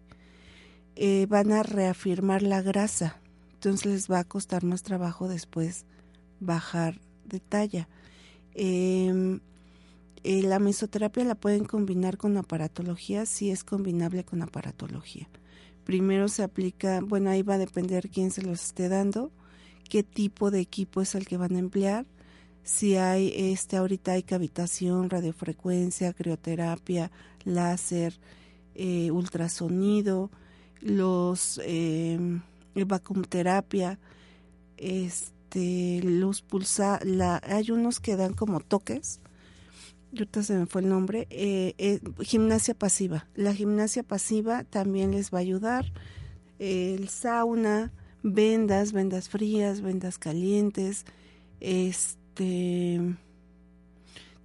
eh, 0.97 1.27
van 1.29 1.53
a 1.53 1.63
reafirmar 1.63 2.43
la 2.43 2.63
grasa, 2.63 3.21
entonces 3.55 3.87
les 3.87 4.11
va 4.11 4.21
a 4.21 4.25
costar 4.25 4.65
más 4.65 4.83
trabajo 4.83 5.29
después 5.29 5.85
bajar 6.41 7.01
de 7.25 7.41
talla. 7.41 7.89
Em, 8.55 9.41
eh, 10.25 10.43
la 10.43 10.59
mesoterapia 10.59 11.25
la 11.25 11.35
pueden 11.35 11.65
combinar 11.65 12.17
con 12.17 12.37
aparatología, 12.37 13.27
si 13.27 13.51
es 13.51 13.63
combinable 13.63 14.25
con 14.25 14.43
aparatología. 14.43 15.29
Primero 15.85 16.29
se 16.29 16.43
aplica, 16.43 17.01
bueno, 17.01 17.31
ahí 17.31 17.43
va 17.43 17.55
a 17.55 17.59
depender 17.59 18.09
quién 18.09 18.31
se 18.31 18.43
los 18.43 18.65
esté 18.65 18.89
dando, 18.89 19.31
qué 19.89 20.03
tipo 20.03 20.51
de 20.51 20.61
equipo 20.61 21.01
es 21.01 21.15
el 21.15 21.27
que 21.27 21.37
van 21.37 21.55
a 21.55 21.61
emplear, 21.61 22.07
si 22.65 22.97
hay, 22.97 23.33
este, 23.37 23.77
ahorita 23.77 24.13
hay 24.13 24.25
cavitación, 24.25 25.09
radiofrecuencia, 25.09 26.13
crioterapia, 26.13 27.13
láser, 27.45 28.19
eh, 28.75 29.13
ultrasonido, 29.13 30.33
los 30.81 31.61
eh, 31.65 32.19
vacuumterapia, 32.75 33.99
este, 34.77 36.01
luz 36.03 36.43
pulsada, 36.43 37.01
la, 37.05 37.41
hay 37.45 37.71
unos 37.71 38.01
que 38.01 38.17
dan 38.17 38.35
como 38.35 38.61
toques, 38.61 39.21
ahorita 40.13 40.43
se 40.43 40.55
me 40.55 40.67
fue 40.67 40.83
el 40.83 40.89
nombre, 40.89 41.27
eh, 41.31 41.75
eh, 41.79 42.01
gimnasia 42.21 42.75
pasiva. 42.75 43.27
La 43.35 43.55
gimnasia 43.55 44.03
pasiva 44.03 44.65
también 44.65 45.13
les 45.13 45.33
va 45.33 45.39
a 45.39 45.43
ayudar. 45.43 45.93
el 46.59 47.09
sauna, 47.11 47.93
vendas, 48.23 48.93
vendas 48.93 49.29
frías, 49.29 49.83
vendas 49.83 50.19
calientes, 50.19 51.05
este, 51.61 53.17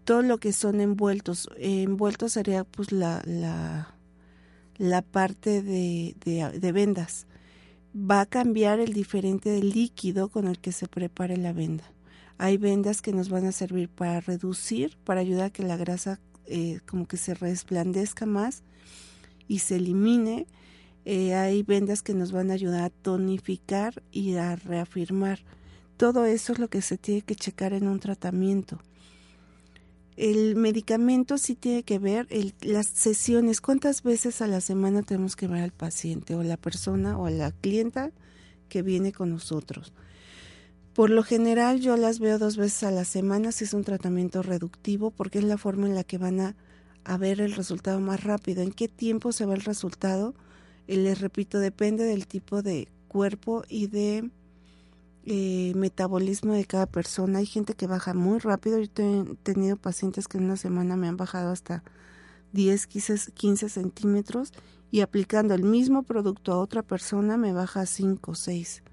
todo 0.04 0.22
lo 0.22 0.38
que 0.40 0.54
son 0.54 0.82
envueltos. 0.82 1.50
envueltos 1.58 2.34
sería 2.34 2.64
pues 2.64 2.92
la, 2.92 3.22
la 4.82 5.02
parte 5.02 5.62
de, 5.62 6.16
de, 6.26 6.72
vendas. 6.72 7.28
Va 7.96 8.22
a 8.22 8.26
cambiar 8.26 8.80
el 8.80 8.94
diferente 8.94 9.62
líquido 9.62 10.30
con 10.30 10.48
el 10.48 10.60
que 10.60 10.72
se 10.72 10.88
prepare 10.88 11.38
la 11.38 11.54
venda 11.54 11.84
hay 12.42 12.58
vendas 12.58 13.04
que 13.04 13.14
nos 13.14 13.30
van 13.30 13.46
a 13.46 13.52
servir 13.52 13.88
para 13.88 14.20
reducir, 14.20 14.98
para 15.04 15.22
ayudar 15.22 15.46
a 15.46 15.50
que 15.52 15.62
la 15.62 15.78
grasa 15.78 16.20
eh, 16.48 16.80
como 16.88 17.08
que 17.08 17.18
se 17.18 17.36
resplandezca 17.36 18.26
más 18.26 18.64
y 19.48 19.60
se 19.60 19.76
elimine. 19.76 20.48
Eh, 21.06 21.36
hay 21.36 21.62
vendas 21.62 22.02
que 22.02 22.16
nos 22.16 22.32
van 22.32 22.50
a 22.50 22.56
ayudar 22.56 22.82
a 22.82 22.90
tonificar 22.90 24.02
y 24.12 24.38
a 24.38 24.56
reafirmar. 24.56 25.42
Todo 25.98 26.26
eso 26.26 26.54
es 26.54 26.58
lo 26.58 26.68
que 26.68 26.82
se 26.82 26.98
tiene 26.98 27.22
que 27.22 27.36
checar 27.36 27.74
en 27.74 27.88
un 27.88 28.00
tratamiento. 28.00 28.80
El 30.18 30.56
medicamento 30.56 31.38
sí 31.38 31.56
tiene 31.56 31.84
que 31.84 31.98
ver 31.98 32.28
las 32.62 32.88
sesiones, 32.88 33.62
cuántas 33.62 34.04
veces 34.04 34.42
a 34.42 34.48
la 34.48 34.62
semana 34.62 35.04
tenemos 35.04 35.36
que 35.36 35.48
ver 35.48 35.64
al 35.64 35.72
paciente 35.72 36.36
o 36.36 36.44
la 36.44 36.58
persona 36.58 37.18
o 37.18 37.30
la 37.30 37.52
clienta 37.52 38.12
que 38.68 38.82
viene 38.82 39.14
con 39.14 39.30
nosotros. 39.30 39.94
Por 40.94 41.10
lo 41.10 41.24
general 41.24 41.80
yo 41.80 41.96
las 41.96 42.20
veo 42.20 42.38
dos 42.38 42.58
veces 42.58 42.84
a 42.84 42.92
la 42.92 43.06
semana 43.06 43.54
si 43.54 43.64
es 43.64 43.74
un 43.74 43.86
tratamiento 43.86 44.44
reductivo 44.44 45.12
porque 45.12 45.40
es 45.40 45.46
la 45.46 45.58
forma 45.58 45.88
en 45.88 45.96
la 45.96 46.04
que 46.04 46.18
van 46.18 46.40
a, 46.42 46.56
ver 47.18 47.40
el 47.40 47.54
resultado 47.54 48.00
más 48.02 48.24
rápido. 48.24 48.62
¿En 48.62 48.72
qué 48.72 48.88
tiempo 48.90 49.32
se 49.32 49.46
va 49.46 49.56
el 49.56 49.62
resultado? 49.62 50.36
Eh, 50.88 50.98
les 50.98 51.22
repito, 51.22 51.60
depende 51.60 52.04
del 52.04 52.28
tipo 52.28 52.62
de 52.62 52.90
cuerpo 53.08 53.64
y 53.70 53.88
de 53.88 54.30
eh, 55.26 55.74
metabolismo 55.76 56.54
de 56.54 56.66
cada 56.66 56.86
persona. 56.86 57.40
Hay 57.40 57.46
gente 57.46 57.74
que 57.74 57.88
baja 57.88 58.14
muy 58.14 58.40
rápido. 58.40 58.80
Yo 58.80 58.86
he 58.86 59.36
tenido 59.44 59.78
pacientes 59.78 60.28
que 60.28 60.38
en 60.38 60.46
una 60.46 60.58
semana 60.58 60.96
me 60.96 61.08
han 61.08 61.18
bajado 61.18 61.52
hasta 61.52 61.84
10, 62.54 62.88
15, 62.88 63.32
15 63.34 63.70
centímetros 63.70 64.52
y 64.92 65.02
aplicando 65.02 65.54
el 65.54 65.64
mismo 65.64 66.04
producto 66.04 66.52
a 66.52 66.60
otra 66.60 66.82
persona 66.82 67.38
me 67.38 67.54
baja 67.54 67.86
5 67.86 68.32
o 68.32 68.36
6 68.36 68.84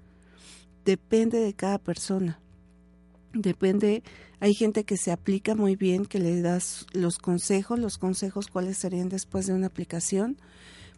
depende 0.89 1.39
de 1.39 1.53
cada 1.53 1.77
persona. 1.77 2.39
Depende, 3.33 4.01
hay 4.39 4.55
gente 4.55 4.85
que 4.85 4.97
se 4.97 5.11
aplica 5.11 5.53
muy 5.53 5.75
bien, 5.75 6.05
que 6.05 6.17
le 6.17 6.41
das 6.41 6.87
los 6.93 7.19
consejos, 7.19 7.77
los 7.77 7.99
consejos 7.99 8.47
cuáles 8.47 8.77
serían 8.77 9.07
después 9.07 9.45
de 9.45 9.53
una 9.53 9.67
aplicación, 9.67 10.37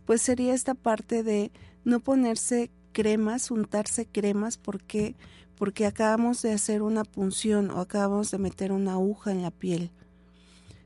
pues 0.06 0.22
sería 0.22 0.54
esta 0.54 0.76
parte 0.76 1.24
de 1.24 1.52
no 1.84 2.00
ponerse 2.00 2.72
cremas, 2.92 3.52
untarse 3.52 4.06
cremas, 4.06 4.58
porque 4.58 5.16
porque 5.62 5.86
acabamos 5.86 6.42
de 6.42 6.54
hacer 6.54 6.82
una 6.82 7.04
punción 7.04 7.70
o 7.70 7.82
acabamos 7.82 8.32
de 8.32 8.40
meter 8.40 8.72
una 8.72 8.94
aguja 8.94 9.32
en 9.32 9.44
la 9.44 9.52
piel. 9.52 9.92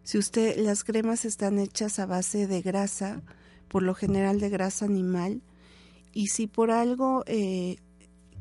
Si 0.04 0.18
usted 0.18 0.58
las 0.58 0.84
cremas 0.84 1.24
están 1.24 1.60
hechas 1.60 1.98
a 1.98 2.06
base 2.06 2.46
de 2.46 2.62
grasa, 2.62 3.22
por 3.70 3.84
lo 3.84 3.96
general 3.96 4.42
de 4.42 4.50
grasa 4.50 4.84
animal, 4.84 5.42
y 6.14 6.28
si 6.28 6.48
por 6.48 6.72
algo 6.72 7.24
eh, 7.26 7.78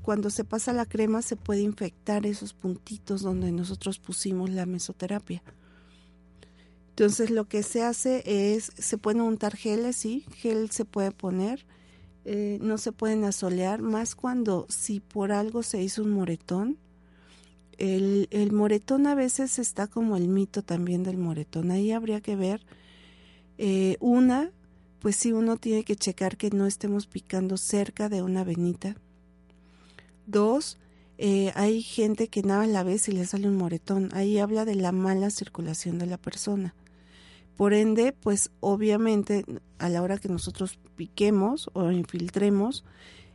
cuando 0.02 0.28
se 0.28 0.44
pasa 0.44 0.72
la 0.72 0.86
crema 0.86 1.22
se 1.22 1.36
puede 1.36 1.62
infectar 1.62 2.26
esos 2.26 2.52
puntitos 2.52 3.22
donde 3.22 3.52
nosotros 3.52 3.98
pusimos 3.98 4.50
la 4.50 4.66
mesoterapia. 4.66 5.40
Entonces 6.90 7.30
lo 7.30 7.46
que 7.48 7.62
se 7.62 7.82
hace 7.82 8.22
es, 8.26 8.72
se 8.76 8.98
pueden 8.98 9.22
untar 9.22 9.56
geles, 9.56 9.94
sí, 9.94 10.26
gel 10.34 10.70
se 10.70 10.84
puede 10.84 11.10
poner, 11.10 11.64
eh, 12.24 12.58
no 12.60 12.78
se 12.78 12.92
pueden 12.92 13.24
asolear, 13.24 13.82
más 13.82 14.14
cuando 14.14 14.66
si 14.68 15.00
por 15.00 15.32
algo 15.32 15.62
se 15.62 15.82
hizo 15.82 16.02
un 16.02 16.10
moretón. 16.10 16.78
El, 17.76 18.28
el 18.30 18.52
moretón 18.52 19.06
a 19.06 19.14
veces 19.14 19.58
está 19.58 19.88
como 19.88 20.16
el 20.16 20.28
mito 20.28 20.62
también 20.62 21.02
del 21.02 21.18
moretón, 21.18 21.70
ahí 21.70 21.90
habría 21.90 22.20
que 22.20 22.36
ver 22.36 22.60
eh, 23.58 23.96
una, 23.98 24.52
pues 25.00 25.16
sí, 25.16 25.32
uno 25.32 25.56
tiene 25.56 25.82
que 25.84 25.96
checar 25.96 26.36
que 26.36 26.50
no 26.50 26.66
estemos 26.66 27.06
picando 27.06 27.56
cerca 27.56 28.08
de 28.08 28.22
una 28.22 28.44
venita, 28.44 28.96
Dos, 30.26 30.78
eh, 31.18 31.52
hay 31.54 31.82
gente 31.82 32.28
que 32.28 32.42
nada 32.42 32.66
la 32.66 32.82
vez 32.82 33.08
y 33.08 33.12
le 33.12 33.26
sale 33.26 33.48
un 33.48 33.56
moretón. 33.56 34.08
Ahí 34.14 34.38
habla 34.38 34.64
de 34.64 34.74
la 34.74 34.92
mala 34.92 35.30
circulación 35.30 35.98
de 35.98 36.06
la 36.06 36.16
persona. 36.16 36.74
Por 37.56 37.72
ende, 37.72 38.12
pues 38.12 38.50
obviamente 38.60 39.44
a 39.78 39.88
la 39.88 40.02
hora 40.02 40.18
que 40.18 40.28
nosotros 40.28 40.78
piquemos 40.96 41.70
o 41.72 41.90
infiltremos, 41.90 42.84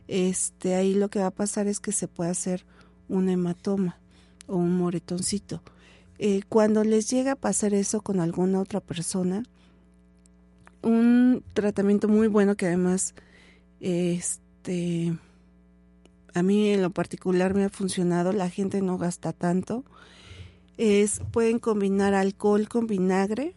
este, 0.08 0.74
ahí 0.74 0.94
lo 0.94 1.08
que 1.08 1.20
va 1.20 1.26
a 1.26 1.30
pasar 1.30 1.66
es 1.66 1.80
que 1.80 1.92
se 1.92 2.08
puede 2.08 2.30
hacer 2.30 2.66
un 3.08 3.28
hematoma 3.28 3.98
o 4.46 4.56
un 4.56 4.76
moretoncito. 4.76 5.62
Eh, 6.18 6.42
cuando 6.48 6.84
les 6.84 7.08
llega 7.10 7.32
a 7.32 7.36
pasar 7.36 7.72
eso 7.72 8.02
con 8.02 8.20
alguna 8.20 8.60
otra 8.60 8.80
persona, 8.80 9.42
un 10.82 11.42
tratamiento 11.54 12.08
muy 12.08 12.28
bueno 12.28 12.56
que 12.56 12.66
además 12.66 13.14
este 13.80 15.16
a 16.34 16.42
mí 16.42 16.68
en 16.68 16.82
lo 16.82 16.90
particular 16.90 17.54
me 17.54 17.64
ha 17.64 17.70
funcionado, 17.70 18.32
la 18.32 18.50
gente 18.50 18.82
no 18.82 18.98
gasta 18.98 19.32
tanto, 19.32 19.84
es 20.76 21.20
pueden 21.32 21.58
combinar 21.58 22.14
alcohol 22.14 22.68
con 22.68 22.86
vinagre 22.86 23.54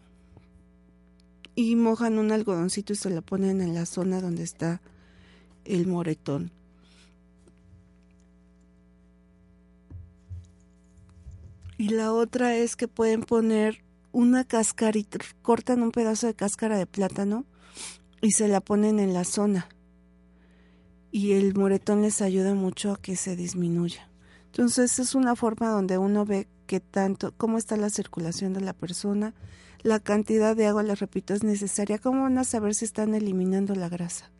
y 1.55 1.75
mojan 1.75 2.17
un 2.17 2.31
algodoncito 2.31 2.93
y 2.93 2.95
se 2.95 3.09
lo 3.09 3.21
ponen 3.21 3.61
en 3.61 3.73
la 3.73 3.85
zona 3.85 4.21
donde 4.21 4.43
está 4.43 4.81
el 5.65 5.87
moretón. 5.87 6.51
Y 11.77 11.89
la 11.89 12.13
otra 12.13 12.55
es 12.55 12.75
que 12.75 12.87
pueden 12.87 13.21
poner 13.21 13.83
una 14.11 14.43
cáscara 14.43 14.97
y 14.97 15.07
cortan 15.41 15.81
un 15.81 15.91
pedazo 15.91 16.27
de 16.27 16.33
cáscara 16.33 16.77
de 16.77 16.85
plátano 16.85 17.45
y 18.21 18.31
se 18.31 18.47
la 18.47 18.61
ponen 18.61 18.99
en 18.99 19.13
la 19.13 19.23
zona 19.23 19.67
y 21.13 21.33
el 21.33 21.53
moretón 21.53 22.01
les 22.01 22.23
ayuda 22.23 22.55
mucho 22.55 22.91
a 22.91 22.97
que 22.97 23.15
se 23.15 23.35
disminuya. 23.35 24.09
Entonces 24.47 24.97
es 24.97 25.13
una 25.13 25.35
forma 25.35 25.69
donde 25.69 25.99
uno 25.99 26.25
ve 26.25 26.47
que 26.65 26.79
tanto, 26.79 27.35
cómo 27.37 27.59
está 27.59 27.77
la 27.77 27.91
circulación 27.91 28.51
de 28.53 28.61
la 28.61 28.73
persona, 28.73 29.35
la 29.83 29.99
cantidad 29.99 30.55
de 30.55 30.65
agua, 30.65 30.83
les 30.83 30.99
repito, 30.99 31.33
es 31.33 31.43
necesaria. 31.43 31.99
¿Cómo 31.99 32.23
van 32.23 32.37
a 32.37 32.43
saber 32.43 32.73
si 32.73 32.85
están 32.85 33.13
eliminando 33.13 33.75
la 33.75 33.89
grasa? 33.89 34.31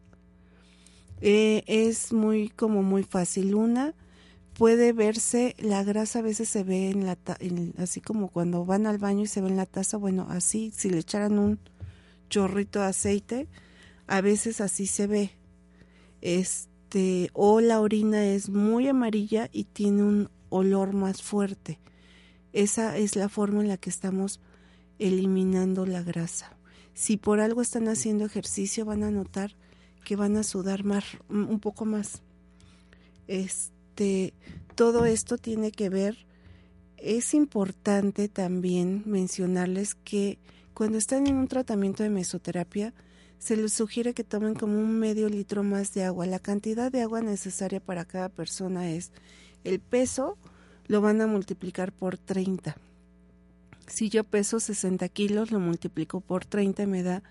Eh, 1.22 1.64
es 1.68 2.12
muy 2.12 2.50
como 2.50 2.82
muy 2.82 3.04
fácil. 3.04 3.54
Una 3.54 3.94
puede 4.54 4.94
verse, 4.94 5.56
la 5.60 5.84
grasa 5.84 6.20
a 6.20 6.22
veces 6.24 6.50
se 6.50 6.64
ve 6.64 6.90
en 6.90 7.06
la, 7.06 7.18
así 7.78 8.02
como 8.02 8.30
cuando 8.30 8.66
van 8.66 8.88
al 8.88 8.98
baño 8.98 9.24
y 9.24 9.28
se 9.28 9.42
ve 9.42 9.50
en 9.50 9.58
la 9.58 9.66
taza, 9.66 9.98
bueno, 9.98 10.28
así, 10.30 10.72
si 10.76 10.90
le 10.90 11.00
echaran 11.00 11.40
un 11.40 11.60
chorrito 12.30 12.80
de 12.80 12.86
aceite, 12.86 13.48
a 14.08 14.22
veces 14.22 14.62
así 14.62 14.86
se 14.88 15.08
ve 15.08 15.32
este, 16.24 17.30
o 17.34 17.60
la 17.60 17.82
orina 17.82 18.26
es 18.26 18.50
muy 18.50 18.88
amarilla 18.88 19.50
y 19.52 19.66
tiene 19.66 20.04
un 20.04 20.30
olor 20.50 20.94
más 20.94 21.22
fuerte. 21.22 21.80
Esa 22.54 22.98
es 22.98 23.16
la 23.16 23.28
forma 23.28 23.62
en 23.62 23.68
la 23.68 23.78
que 23.78 23.90
estamos 23.90 24.40
eliminando 25.00 25.86
la 25.86 26.02
grasa. 26.02 26.58
Si 26.94 27.18
por 27.18 27.40
algo 27.40 27.62
están 27.62 27.88
haciendo 27.88 28.26
ejercicio, 28.26 28.86
van 28.86 29.04
a 29.04 29.12
notar 29.12 29.56
que 30.04 30.16
van 30.16 30.36
a 30.38 30.44
sudar 30.44 30.84
más, 30.84 31.06
un 31.30 31.60
poco 31.60 31.86
más. 31.86 32.22
Este, 33.28 34.34
todo 34.76 35.06
esto 35.06 35.38
tiene 35.38 35.72
que 35.72 35.90
ver, 35.90 36.26
es 36.98 37.34
importante 37.34 38.28
también 38.28 39.04
mencionarles 39.06 39.96
que 39.96 40.40
cuando 40.74 40.98
están 40.98 41.28
en 41.28 41.36
un 41.36 41.48
tratamiento 41.48 42.04
de 42.04 42.10
mesoterapia, 42.10 42.94
se 43.38 43.58
les 43.58 43.74
sugiere 43.74 44.14
que 44.14 44.24
tomen 44.24 44.56
como 44.56 44.80
un 44.80 45.00
medio 45.00 45.28
litro 45.28 45.64
más 45.64 45.94
de 45.94 46.06
agua. 46.06 46.26
La 46.26 46.40
cantidad 46.40 46.92
de 46.92 47.02
agua 47.02 47.22
necesaria 47.22 47.82
para 47.82 48.06
cada 48.06 48.30
persona 48.30 48.90
es 48.90 49.12
el 49.64 49.80
peso, 49.80 50.38
lo 50.88 51.02
van 51.02 51.20
a 51.22 51.28
multiplicar 51.28 51.92
por 51.92 52.18
30. 52.18 52.78
Si 53.88 54.10
yo 54.10 54.24
peso 54.24 54.60
60 54.60 55.08
kilos, 55.10 55.52
lo 55.52 55.60
multiplico 55.60 56.22
por 56.22 56.46
30 56.46 56.84
y 56.84 56.88
me 56.88 57.04
da 57.04 57.24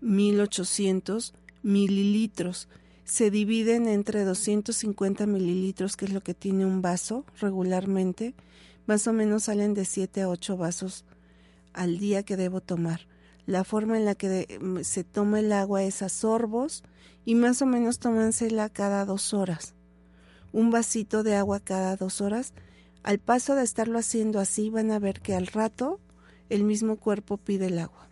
1800 0.00 1.34
mililitros. 1.62 2.68
Se 3.04 3.30
dividen 3.30 3.88
entre 3.88 4.24
250 4.24 5.26
mililitros, 5.26 5.96
que 5.96 6.04
es 6.04 6.12
lo 6.12 6.22
que 6.22 6.34
tiene 6.34 6.66
un 6.66 6.82
vaso 6.82 7.24
regularmente. 7.40 8.34
Más 8.86 9.06
o 9.06 9.12
menos 9.12 9.44
salen 9.44 9.74
de 9.74 9.84
7 9.84 10.22
a 10.22 10.28
8 10.28 10.56
vasos 10.56 11.04
al 11.72 11.98
día 11.98 12.22
que 12.22 12.36
debo 12.36 12.60
tomar. 12.60 13.06
La 13.46 13.64
forma 13.64 13.96
en 13.96 14.04
la 14.04 14.14
que 14.14 14.58
mm, 14.60 14.80
se 14.82 15.04
toma 15.04 15.40
el 15.40 15.52
agua 15.52 15.82
es 15.82 16.02
a 16.02 16.08
sorbos 16.08 16.82
y 17.24 17.34
más 17.34 17.62
o 17.62 17.66
menos 17.66 17.98
tómansela 17.98 18.68
cada 18.68 19.04
dos 19.04 19.32
horas. 19.32 19.74
Un 20.52 20.70
vasito 20.70 21.22
de 21.22 21.36
agua 21.36 21.60
cada 21.60 21.96
dos 21.96 22.20
horas. 22.20 22.52
Al 23.02 23.18
paso 23.18 23.54
de 23.54 23.62
estarlo 23.62 23.98
haciendo 23.98 24.40
así 24.40 24.70
van 24.70 24.90
a 24.90 24.98
ver 24.98 25.20
que 25.20 25.34
al 25.34 25.46
rato 25.46 26.00
el 26.48 26.64
mismo 26.64 26.96
cuerpo 26.96 27.36
pide 27.36 27.66
el 27.66 27.78
agua. 27.78 28.08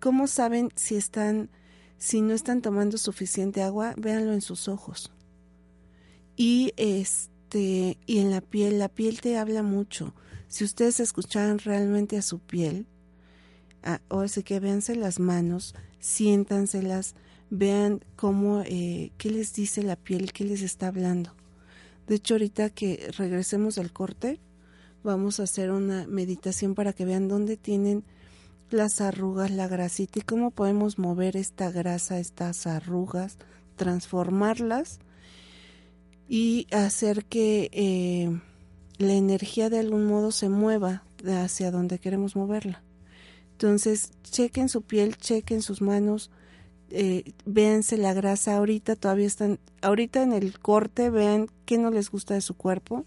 ¿Cómo 0.00 0.26
saben 0.26 0.70
si 0.76 0.96
están, 0.96 1.50
si 1.98 2.20
no 2.20 2.34
están 2.34 2.62
tomando 2.62 2.98
suficiente 2.98 3.62
agua? 3.62 3.94
Véanlo 3.96 4.32
en 4.32 4.40
sus 4.40 4.68
ojos. 4.68 5.10
Y 6.36 6.72
este, 6.76 7.98
y 8.06 8.18
en 8.18 8.30
la 8.30 8.40
piel, 8.40 8.78
la 8.78 8.88
piel 8.88 9.20
te 9.20 9.38
habla 9.38 9.62
mucho. 9.62 10.14
Si 10.48 10.64
ustedes 10.64 11.00
escucharan 11.00 11.58
realmente 11.58 12.18
a 12.18 12.22
su 12.22 12.38
piel, 12.38 12.86
o 14.08 14.20
así 14.20 14.42
que 14.42 14.60
véanse 14.60 14.96
las 14.96 15.18
manos, 15.20 15.74
siéntanselas, 15.98 17.14
vean 17.50 18.04
cómo, 18.16 18.62
eh, 18.66 19.12
qué 19.16 19.30
les 19.30 19.54
dice 19.54 19.82
la 19.82 19.96
piel, 19.96 20.32
qué 20.32 20.44
les 20.44 20.62
está 20.62 20.88
hablando. 20.88 21.34
De 22.06 22.16
hecho, 22.16 22.34
ahorita 22.34 22.70
que 22.70 23.10
regresemos 23.16 23.78
al 23.78 23.92
corte, 23.92 24.40
vamos 25.02 25.40
a 25.40 25.44
hacer 25.44 25.70
una 25.70 26.06
meditación 26.06 26.74
para 26.74 26.92
que 26.92 27.04
vean 27.04 27.28
dónde 27.28 27.56
tienen 27.56 28.04
las 28.70 29.00
arrugas, 29.00 29.50
la 29.50 29.68
grasita 29.68 30.18
y 30.18 30.22
cómo 30.22 30.50
podemos 30.50 30.98
mover 30.98 31.36
esta 31.36 31.70
grasa, 31.70 32.18
estas 32.18 32.66
arrugas, 32.66 33.38
transformarlas 33.76 34.98
y 36.28 36.66
hacer 36.72 37.24
que 37.24 37.70
eh, 37.72 38.40
la 38.98 39.12
energía 39.12 39.70
de 39.70 39.78
algún 39.78 40.06
modo 40.06 40.32
se 40.32 40.48
mueva 40.48 41.04
hacia 41.24 41.70
donde 41.70 41.98
queremos 41.98 42.36
moverla. 42.36 42.82
Entonces, 43.52 44.10
chequen 44.22 44.68
su 44.68 44.82
piel, 44.82 45.16
chequen 45.16 45.62
sus 45.62 45.80
manos, 45.80 46.30
eh, 46.90 47.32
véanse 47.44 47.96
la 47.96 48.14
grasa. 48.14 48.56
Ahorita 48.56 48.96
todavía 48.96 49.26
están, 49.26 49.58
ahorita 49.82 50.22
en 50.22 50.32
el 50.32 50.58
corte, 50.58 51.10
vean 51.10 51.48
qué 51.64 51.78
no 51.78 51.90
les 51.90 52.10
gusta 52.10 52.34
de 52.34 52.40
su 52.40 52.54
cuerpo, 52.54 53.04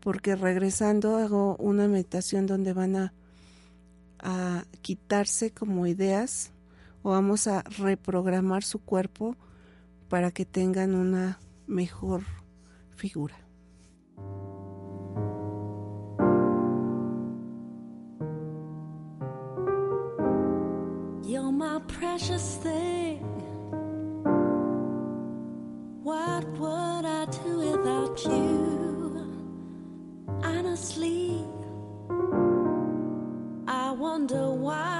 porque 0.00 0.36
regresando 0.36 1.16
hago 1.16 1.56
una 1.56 1.88
meditación 1.88 2.46
donde 2.46 2.72
van 2.72 2.96
a, 2.96 3.12
a 4.20 4.64
quitarse 4.82 5.50
como 5.50 5.86
ideas 5.86 6.52
o 7.02 7.10
vamos 7.10 7.46
a 7.46 7.62
reprogramar 7.62 8.62
su 8.64 8.78
cuerpo 8.80 9.36
para 10.08 10.30
que 10.30 10.44
tengan 10.44 10.94
una 10.94 11.38
mejor 11.66 12.22
figura. 12.96 13.36
What 26.06 26.46
would 26.60 27.04
I 27.04 27.24
do 27.24 27.58
without 27.72 28.24
you? 28.24 29.26
Honestly, 30.40 31.44
I 33.66 33.90
wonder 33.90 34.52
why. 34.52 34.95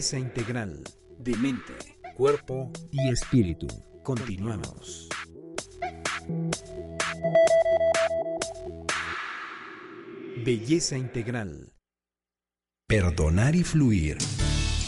Belleza 0.00 0.18
integral 0.18 0.82
de 1.18 1.36
mente, 1.36 1.74
cuerpo 2.16 2.72
y 2.90 3.10
espíritu. 3.10 3.66
Continuamos. 4.02 5.10
Belleza 10.42 10.96
integral. 10.96 11.74
Perdonar 12.88 13.54
y 13.54 13.62
fluir 13.62 14.16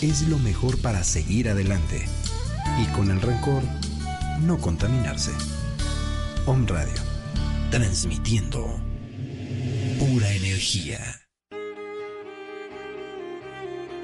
es 0.00 0.26
lo 0.28 0.38
mejor 0.38 0.80
para 0.80 1.04
seguir 1.04 1.50
adelante. 1.50 2.06
Y 2.80 2.86
con 2.94 3.10
el 3.10 3.20
rencor, 3.20 3.62
no 4.40 4.56
contaminarse. 4.62 5.32
Om 6.46 6.66
Radio, 6.66 7.02
transmitiendo 7.70 8.80
pura 9.98 10.32
energía. 10.32 11.21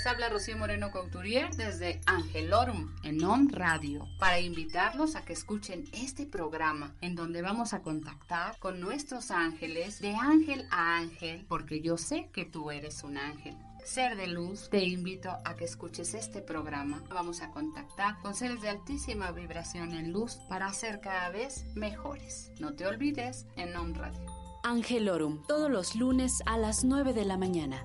Les 0.00 0.06
habla 0.06 0.30
Rocío 0.30 0.56
Moreno 0.56 0.90
Couturier 0.90 1.54
desde 1.56 2.00
Angelorum 2.06 2.88
en 3.02 3.22
OM 3.22 3.50
Radio 3.50 4.08
para 4.18 4.40
invitarlos 4.40 5.14
a 5.14 5.26
que 5.26 5.34
escuchen 5.34 5.84
este 5.92 6.24
programa 6.24 6.94
en 7.02 7.14
donde 7.14 7.42
vamos 7.42 7.74
a 7.74 7.82
contactar 7.82 8.58
con 8.60 8.80
nuestros 8.80 9.30
ángeles 9.30 10.00
de 10.00 10.14
ángel 10.14 10.66
a 10.70 10.96
ángel 10.96 11.44
porque 11.50 11.82
yo 11.82 11.98
sé 11.98 12.30
que 12.32 12.46
tú 12.46 12.70
eres 12.70 13.04
un 13.04 13.18
ángel. 13.18 13.58
Ser 13.84 14.16
de 14.16 14.26
luz, 14.26 14.70
te 14.70 14.82
invito 14.82 15.36
a 15.44 15.54
que 15.54 15.66
escuches 15.66 16.14
este 16.14 16.40
programa. 16.40 17.02
Vamos 17.10 17.42
a 17.42 17.50
contactar 17.50 18.18
con 18.22 18.34
seres 18.34 18.62
de 18.62 18.70
altísima 18.70 19.32
vibración 19.32 19.92
en 19.92 20.12
luz 20.12 20.38
para 20.48 20.72
ser 20.72 21.02
cada 21.02 21.28
vez 21.28 21.66
mejores. 21.74 22.52
No 22.58 22.72
te 22.72 22.86
olvides 22.86 23.44
en 23.56 23.76
OM 23.76 23.92
Radio. 23.92 24.24
Angelorum, 24.64 25.42
todos 25.46 25.70
los 25.70 25.94
lunes 25.94 26.38
a 26.46 26.56
las 26.56 26.84
9 26.84 27.12
de 27.12 27.26
la 27.26 27.36
mañana. 27.36 27.84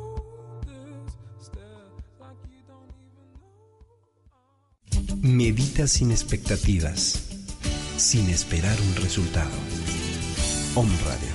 Medita 5.19 5.87
sin 5.87 6.11
expectativas, 6.11 7.29
sin 7.97 8.29
esperar 8.29 8.77
un 8.81 8.95
resultado. 9.03 9.51
Om 10.75 10.87
Radio, 11.05 11.29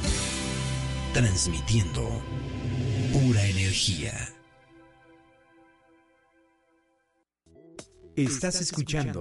transmitiendo 1.13 2.23
pura 3.13 3.45
energía. 3.47 4.13
Estás 8.17 8.61
escuchando 8.61 9.21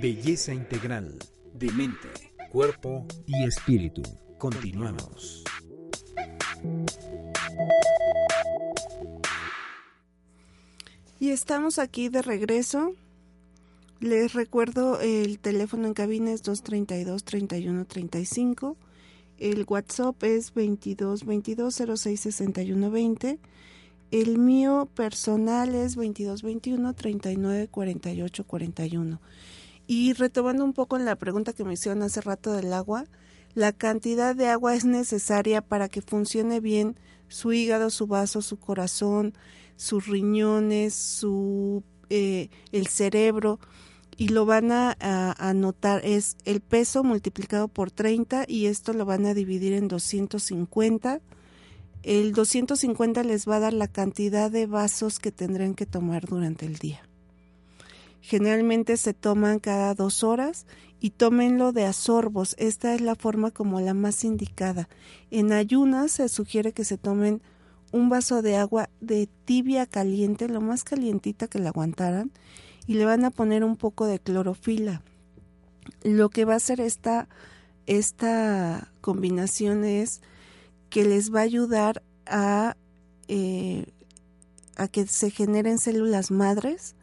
Belleza 0.00 0.52
Integral 0.52 1.18
de 1.54 1.72
mente, 1.72 2.08
cuerpo 2.52 3.06
y 3.26 3.44
espíritu. 3.44 4.02
Continuamos. 4.38 5.44
Y 11.18 11.30
estamos 11.30 11.78
aquí 11.78 12.08
de 12.08 12.22
regreso. 12.22 12.94
Les 14.00 14.32
recuerdo 14.32 14.98
el 14.98 15.38
teléfono 15.38 15.86
en 15.86 15.92
cabina 15.92 16.32
es 16.32 16.42
232 16.42 17.22
3135. 17.22 18.78
El 19.36 19.66
WhatsApp 19.68 20.22
es 20.24 20.54
22 20.54 21.26
22 21.26 21.82
06 21.98 22.18
61 22.18 22.90
20. 22.90 23.38
El 24.10 24.38
mío 24.38 24.88
personal 24.94 25.74
es 25.74 25.96
22 25.96 26.42
21 26.42 26.94
39 26.94 27.68
48 27.68 28.44
41. 28.46 29.20
Y 29.86 30.14
retomando 30.14 30.64
un 30.64 30.72
poco 30.72 30.96
en 30.96 31.04
la 31.04 31.16
pregunta 31.16 31.52
que 31.52 31.64
me 31.64 31.74
hicieron 31.74 32.02
hace 32.02 32.22
rato 32.22 32.52
del 32.54 32.72
agua, 32.72 33.04
la 33.52 33.72
cantidad 33.72 34.34
de 34.34 34.48
agua 34.48 34.74
es 34.76 34.86
necesaria 34.86 35.60
para 35.60 35.90
que 35.90 36.00
funcione 36.00 36.60
bien 36.60 36.96
su 37.28 37.52
hígado, 37.52 37.90
su 37.90 38.06
vaso, 38.06 38.40
su 38.40 38.56
corazón, 38.56 39.34
sus 39.76 40.06
riñones, 40.06 40.94
su 40.94 41.82
eh, 42.08 42.48
el 42.72 42.86
cerebro 42.86 43.60
y 44.20 44.28
lo 44.28 44.44
van 44.44 44.70
a, 44.70 44.94
a, 45.00 45.54
notar 45.54 46.02
es 46.04 46.36
el 46.44 46.60
peso 46.60 47.02
multiplicado 47.02 47.68
por 47.68 47.90
30 47.90 48.44
y 48.46 48.66
esto 48.66 48.92
lo 48.92 49.06
van 49.06 49.24
a 49.24 49.32
dividir 49.32 49.72
en 49.72 49.88
250. 49.88 51.22
El 52.02 52.34
250 52.34 53.22
les 53.24 53.48
va 53.48 53.56
a 53.56 53.60
dar 53.60 53.72
la 53.72 53.88
cantidad 53.88 54.50
de 54.50 54.66
vasos 54.66 55.20
que 55.20 55.32
tendrán 55.32 55.74
que 55.74 55.86
tomar 55.86 56.26
durante 56.26 56.66
el 56.66 56.76
día. 56.76 57.00
Generalmente 58.20 58.98
se 58.98 59.14
toman 59.14 59.58
cada 59.58 59.94
dos 59.94 60.22
horas 60.22 60.66
y 61.00 61.12
tómenlo 61.12 61.72
de 61.72 61.86
a 61.86 61.94
sorbos. 61.94 62.56
Esta 62.58 62.94
es 62.94 63.00
la 63.00 63.14
forma 63.14 63.52
como 63.52 63.80
la 63.80 63.94
más 63.94 64.22
indicada. 64.24 64.90
En 65.30 65.50
ayunas 65.50 66.12
se 66.12 66.28
sugiere 66.28 66.74
que 66.74 66.84
se 66.84 66.98
tomen 66.98 67.40
un 67.90 68.10
vaso 68.10 68.42
de 68.42 68.56
agua 68.56 68.90
de 69.00 69.30
tibia 69.46 69.86
caliente, 69.86 70.46
lo 70.46 70.60
más 70.60 70.84
calientita 70.84 71.48
que 71.48 71.58
la 71.58 71.70
aguantaran, 71.70 72.30
y 72.90 72.94
le 72.94 73.04
van 73.04 73.24
a 73.24 73.30
poner 73.30 73.62
un 73.62 73.76
poco 73.76 74.04
de 74.06 74.18
clorofila. 74.18 75.00
Lo 76.02 76.28
que 76.28 76.44
va 76.44 76.54
a 76.54 76.56
hacer 76.56 76.80
esta, 76.80 77.28
esta 77.86 78.90
combinación 79.00 79.84
es 79.84 80.22
que 80.88 81.04
les 81.04 81.32
va 81.32 81.38
a 81.38 81.44
ayudar 81.44 82.02
a, 82.26 82.76
eh, 83.28 83.86
a 84.74 84.88
que 84.88 85.06
se 85.06 85.30
generen 85.30 85.78
células 85.78 86.32
madres 86.32 86.96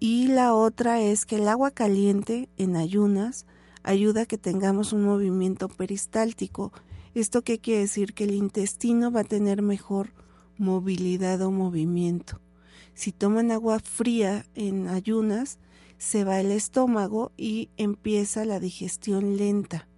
y 0.00 0.26
la 0.26 0.54
otra 0.54 1.00
es 1.00 1.24
que 1.24 1.36
el 1.36 1.46
agua 1.46 1.70
caliente 1.70 2.48
en 2.56 2.74
ayunas 2.74 3.46
ayuda 3.84 4.22
a 4.22 4.26
que 4.26 4.38
tengamos 4.38 4.92
un 4.92 5.04
movimiento 5.04 5.68
peristáltico. 5.68 6.72
¿Esto 7.14 7.42
qué 7.42 7.60
quiere 7.60 7.82
decir? 7.82 8.12
Que 8.12 8.24
el 8.24 8.34
intestino 8.34 9.12
va 9.12 9.20
a 9.20 9.24
tener 9.24 9.62
mejor 9.62 10.14
movilidad 10.58 11.42
o 11.42 11.52
movimiento. 11.52 12.40
Si 12.94 13.12
toman 13.12 13.50
agua 13.50 13.80
fría 13.80 14.46
en 14.54 14.88
ayunas, 14.88 15.58
se 15.98 16.24
va 16.24 16.40
el 16.40 16.50
estómago 16.50 17.32
y 17.36 17.70
empieza 17.76 18.44
la 18.44 18.60
digestión 18.60 19.36
lenta. 19.36 19.88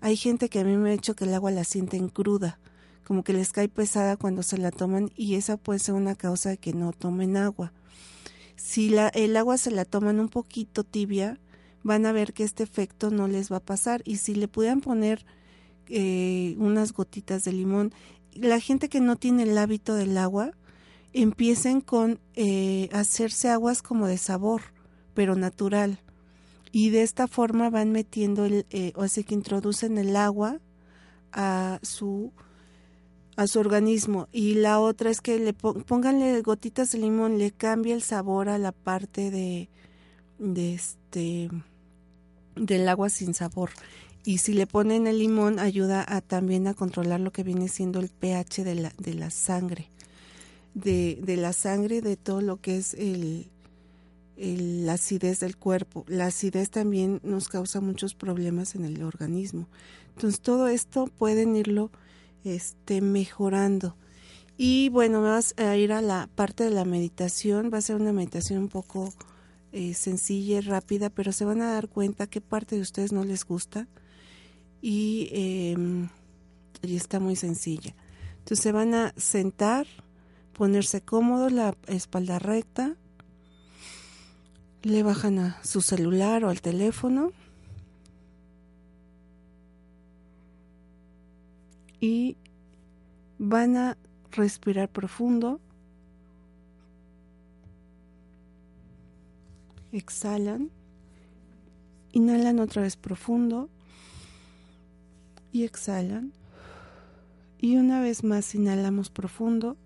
Hay 0.00 0.16
gente 0.16 0.48
que 0.48 0.60
a 0.60 0.64
mí 0.64 0.76
me 0.76 0.90
ha 0.90 0.94
hecho 0.94 1.14
que 1.14 1.24
el 1.24 1.34
agua 1.34 1.50
la 1.50 1.64
sienten 1.64 2.08
cruda, 2.08 2.58
como 3.04 3.24
que 3.24 3.32
les 3.32 3.52
cae 3.52 3.68
pesada 3.68 4.16
cuando 4.16 4.42
se 4.42 4.58
la 4.58 4.70
toman 4.70 5.10
y 5.16 5.34
esa 5.34 5.56
puede 5.56 5.80
ser 5.80 5.94
una 5.94 6.14
causa 6.14 6.50
de 6.50 6.58
que 6.58 6.72
no 6.72 6.92
tomen 6.92 7.36
agua. 7.36 7.72
Si 8.56 8.88
la, 8.90 9.08
el 9.08 9.36
agua 9.36 9.58
se 9.58 9.70
la 9.70 9.84
toman 9.84 10.18
un 10.18 10.28
poquito 10.28 10.84
tibia, 10.84 11.38
van 11.82 12.06
a 12.06 12.12
ver 12.12 12.32
que 12.32 12.44
este 12.44 12.62
efecto 12.62 13.10
no 13.10 13.28
les 13.28 13.50
va 13.52 13.56
a 13.56 13.64
pasar 13.64 14.02
y 14.04 14.16
si 14.16 14.34
le 14.34 14.48
pudieran 14.48 14.80
poner 14.80 15.24
eh, 15.88 16.54
unas 16.58 16.92
gotitas 16.92 17.44
de 17.44 17.52
limón, 17.52 17.92
la 18.32 18.60
gente 18.60 18.88
que 18.88 19.00
no 19.00 19.16
tiene 19.16 19.44
el 19.44 19.56
hábito 19.58 19.94
del 19.94 20.16
agua, 20.18 20.52
empiecen 21.12 21.80
con 21.80 22.20
eh, 22.34 22.88
hacerse 22.92 23.48
aguas 23.48 23.82
como 23.82 24.06
de 24.06 24.18
sabor, 24.18 24.62
pero 25.14 25.36
natural. 25.36 26.00
Y 26.70 26.90
de 26.90 27.02
esta 27.02 27.26
forma 27.26 27.70
van 27.70 27.92
metiendo, 27.92 28.44
el, 28.44 28.66
eh, 28.70 28.92
o 28.94 29.06
sea 29.08 29.24
que 29.24 29.34
introducen 29.34 29.98
el 29.98 30.16
agua 30.16 30.60
a 31.32 31.78
su 31.82 32.32
a 33.36 33.46
su 33.46 33.60
organismo. 33.60 34.28
Y 34.32 34.54
la 34.54 34.80
otra 34.80 35.10
es 35.10 35.20
que 35.20 35.38
le 35.38 35.52
pónganle 35.52 36.42
gotitas 36.42 36.90
de 36.90 36.98
limón 36.98 37.38
le 37.38 37.52
cambia 37.52 37.94
el 37.94 38.02
sabor 38.02 38.48
a 38.48 38.58
la 38.58 38.72
parte 38.72 39.30
de 39.30 39.68
de 40.38 40.74
este 40.74 41.48
del 42.56 42.88
agua 42.88 43.08
sin 43.10 43.34
sabor. 43.34 43.70
Y 44.24 44.38
si 44.38 44.52
le 44.52 44.66
ponen 44.66 45.06
el 45.06 45.20
limón 45.20 45.60
ayuda 45.60 46.04
a 46.06 46.20
también 46.20 46.66
a 46.66 46.74
controlar 46.74 47.20
lo 47.20 47.30
que 47.30 47.44
viene 47.44 47.68
siendo 47.68 48.00
el 48.00 48.08
pH 48.08 48.64
de 48.64 48.74
la, 48.74 48.92
de 48.98 49.14
la 49.14 49.30
sangre 49.30 49.88
de, 50.78 51.18
de 51.22 51.36
la 51.36 51.52
sangre 51.52 52.00
de 52.00 52.16
todo 52.16 52.40
lo 52.40 52.60
que 52.60 52.76
es 52.76 52.94
el, 52.94 53.48
la 54.36 54.94
acidez 54.94 55.40
del 55.40 55.56
cuerpo. 55.56 56.04
La 56.08 56.26
acidez 56.26 56.70
también 56.70 57.20
nos 57.22 57.48
causa 57.48 57.80
muchos 57.80 58.14
problemas 58.14 58.74
en 58.74 58.84
el 58.84 59.02
organismo. 59.02 59.68
Entonces 60.14 60.40
todo 60.40 60.68
esto 60.68 61.06
pueden 61.06 61.56
irlo 61.56 61.90
este, 62.44 63.00
mejorando. 63.00 63.96
Y 64.56 64.88
bueno, 64.88 65.22
vas 65.22 65.54
a 65.56 65.76
ir 65.76 65.92
a 65.92 66.02
la 66.02 66.28
parte 66.34 66.64
de 66.64 66.70
la 66.70 66.84
meditación, 66.84 67.70
va 67.72 67.78
a 67.78 67.82
ser 67.82 67.96
una 67.96 68.12
meditación 68.12 68.62
un 68.62 68.68
poco 68.68 69.12
eh, 69.70 69.94
sencilla 69.94 70.58
y 70.58 70.60
rápida, 70.60 71.10
pero 71.10 71.30
se 71.32 71.44
van 71.44 71.62
a 71.62 71.72
dar 71.72 71.88
cuenta 71.88 72.26
qué 72.26 72.40
parte 72.40 72.76
de 72.76 72.82
ustedes 72.82 73.12
no 73.12 73.24
les 73.24 73.44
gusta. 73.44 73.86
Y, 74.80 75.28
eh, 75.32 75.76
y 76.82 76.96
está 76.96 77.20
muy 77.20 77.36
sencilla. 77.36 77.94
Entonces 78.38 78.62
se 78.62 78.72
van 78.72 78.94
a 78.94 79.12
sentar, 79.16 79.86
ponerse 80.58 81.00
cómodos, 81.00 81.52
la 81.52 81.76
espalda 81.86 82.40
recta, 82.40 82.96
le 84.82 85.04
bajan 85.04 85.38
a 85.38 85.64
su 85.64 85.80
celular 85.80 86.44
o 86.44 86.50
al 86.50 86.60
teléfono 86.60 87.30
y 92.00 92.36
van 93.38 93.76
a 93.76 93.96
respirar 94.32 94.88
profundo. 94.88 95.60
exhalan, 99.90 100.70
inhalan 102.12 102.58
otra 102.58 102.82
vez 102.82 102.96
profundo 102.96 103.70
y 105.50 105.64
exhalan. 105.64 106.32
Y 107.60 107.76
una 107.76 108.00
vez 108.00 108.22
más 108.22 108.54
inhalamos 108.54 109.08
profundo 109.08 109.76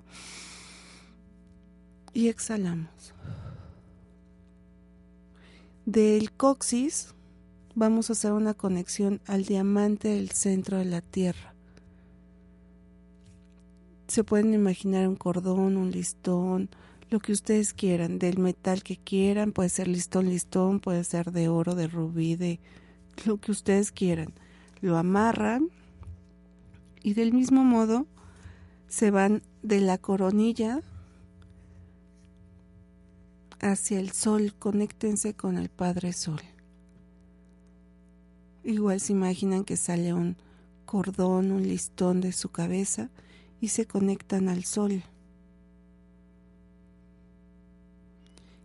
y 2.13 2.29
exhalamos. 2.29 3.15
Del 5.87 6.33
coxis 6.33 7.15
vamos 7.75 8.09
a 8.09 8.13
hacer 8.13 8.33
una 8.33 8.55
conexión 8.55 9.21
al 9.27 9.45
diamante 9.45 10.09
del 10.09 10.31
centro 10.31 10.79
de 10.79 10.85
la 10.85 11.01
Tierra. 11.01 11.55
Se 14.09 14.25
pueden 14.25 14.53
imaginar 14.53 15.09
un 15.09 15.17
cordón, 15.17 15.77
un 15.77 15.91
listón, 15.91 16.69
lo 17.09 17.19
que 17.19 17.33
ustedes 17.33 17.73
quieran, 17.73 18.19
del 18.19 18.39
metal 18.39 18.83
que 18.83 18.97
quieran, 18.97 19.53
puede 19.53 19.69
ser 19.69 19.89
listón, 19.89 20.29
listón, 20.29 20.81
puede 20.81 21.05
ser 21.05 21.33
de 21.33 21.49
oro, 21.49 21.75
de 21.75 21.87
rubí, 21.87 22.37
de 22.37 22.61
lo 23.27 23.39
que 23.39 23.53
ustedes 23.53 23.91
quieran. 23.91 24.33
Lo 24.81 24.97
amarran 24.97 25.69
y 27.03 27.15
del 27.15 27.33
mismo 27.33 27.65
modo 27.65 28.07
se 28.89 29.11
van 29.11 29.43
de 29.63 29.81
la 29.81 29.99
coronilla 29.99 30.83
hacia 33.63 34.01
el 34.01 34.11
sol, 34.11 34.55
conéctense 34.59 35.35
con 35.35 35.57
el 35.57 35.71
Padre 35.71 36.13
Sol. 36.13 36.41
Igual 38.65 39.01
se 39.01 39.13
imaginan 39.13 39.65
que 39.65 39.77
sale 39.77 40.13
un 40.13 40.37
cordón, 40.85 41.53
un 41.53 41.63
listón 41.63 42.21
de 42.21 42.33
su 42.33 42.51
cabeza 42.51 43.09
y 43.61 43.69
se 43.69 43.87
conectan 43.87 44.49
al 44.49 44.65
sol. 44.65 45.03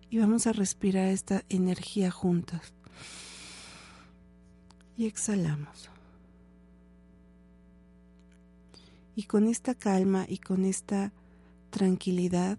Y 0.10 0.20
vamos 0.20 0.48
a 0.48 0.54
respirar 0.54 1.08
esta 1.08 1.44
energía 1.50 2.12
juntas. 2.12 2.74
Y 4.98 5.06
exhalamos. 5.06 5.90
Y 9.16 9.24
con 9.24 9.48
esta 9.48 9.76
calma 9.76 10.26
y 10.28 10.38
con 10.38 10.66
esta 10.66 11.12
tranquilidad, 11.70 12.58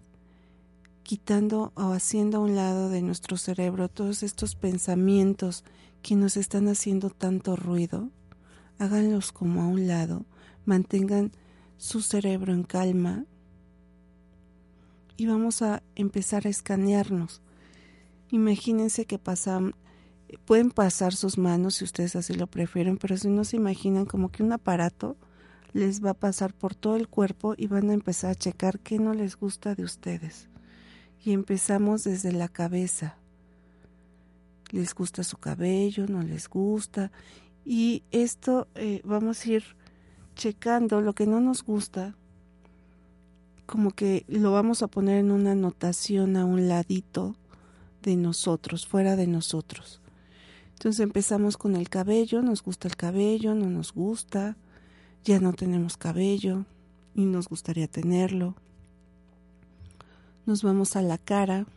quitando 1.09 1.71
o 1.73 1.91
haciendo 1.93 2.37
a 2.37 2.41
un 2.41 2.55
lado 2.55 2.87
de 2.89 3.01
nuestro 3.01 3.35
cerebro 3.35 3.89
todos 3.89 4.21
estos 4.21 4.53
pensamientos 4.53 5.63
que 6.03 6.15
nos 6.15 6.37
están 6.37 6.67
haciendo 6.67 7.09
tanto 7.09 7.55
ruido, 7.55 8.11
háganlos 8.77 9.31
como 9.31 9.63
a 9.63 9.67
un 9.67 9.87
lado, 9.87 10.27
mantengan 10.65 11.31
su 11.77 12.01
cerebro 12.01 12.53
en 12.53 12.61
calma 12.61 13.25
y 15.17 15.25
vamos 15.25 15.63
a 15.63 15.81
empezar 15.95 16.45
a 16.45 16.51
escanearnos. 16.51 17.41
Imagínense 18.29 19.05
que 19.05 19.17
pasan, 19.17 19.73
pueden 20.45 20.69
pasar 20.69 21.15
sus 21.15 21.39
manos 21.39 21.77
si 21.77 21.85
ustedes 21.85 22.15
así 22.15 22.35
lo 22.35 22.45
prefieren, 22.45 22.97
pero 22.97 23.17
si 23.17 23.29
no 23.29 23.45
se 23.45 23.55
imaginan 23.57 24.05
como 24.05 24.29
que 24.29 24.43
un 24.43 24.51
aparato 24.51 25.17
les 25.73 26.05
va 26.05 26.11
a 26.11 26.19
pasar 26.19 26.53
por 26.53 26.75
todo 26.75 26.97
el 26.97 27.07
cuerpo 27.07 27.55
y 27.57 27.65
van 27.65 27.89
a 27.89 27.95
empezar 27.95 28.29
a 28.29 28.35
checar 28.35 28.79
qué 28.79 28.99
no 28.99 29.15
les 29.15 29.37
gusta 29.37 29.73
de 29.73 29.83
ustedes. 29.83 30.48
Y 31.23 31.33
empezamos 31.33 32.03
desde 32.03 32.31
la 32.31 32.47
cabeza, 32.47 33.17
les 34.71 34.93
gusta 34.93 35.23
su 35.23 35.37
cabello, 35.37 36.05
no 36.07 36.21
les 36.21 36.47
gusta. 36.47 37.11
Y 37.65 38.03
esto 38.11 38.67
eh, 38.75 39.01
vamos 39.03 39.45
a 39.45 39.49
ir 39.49 39.63
checando 40.35 41.01
lo 41.01 41.13
que 41.13 41.27
no 41.27 41.41
nos 41.41 41.63
gusta, 41.63 42.15
como 43.65 43.91
que 43.91 44.25
lo 44.27 44.51
vamos 44.51 44.81
a 44.81 44.87
poner 44.87 45.17
en 45.17 45.31
una 45.31 45.51
anotación 45.51 46.37
a 46.37 46.45
un 46.45 46.67
ladito 46.67 47.35
de 48.01 48.15
nosotros, 48.15 48.87
fuera 48.87 49.15
de 49.15 49.27
nosotros. 49.27 50.01
Entonces 50.73 51.01
empezamos 51.01 51.57
con 51.57 51.75
el 51.75 51.89
cabello, 51.89 52.41
nos 52.41 52.63
gusta 52.63 52.87
el 52.87 52.95
cabello, 52.95 53.53
no 53.53 53.69
nos 53.69 53.93
gusta, 53.93 54.55
ya 55.23 55.39
no 55.39 55.53
tenemos 55.53 55.97
cabello 55.97 56.65
y 57.13 57.25
nos 57.25 57.49
gustaría 57.49 57.87
tenerlo. 57.87 58.55
Nos 60.49 60.63
vamos 60.63 60.95
a 60.95 61.03
la 61.03 61.19
cara, 61.19 61.67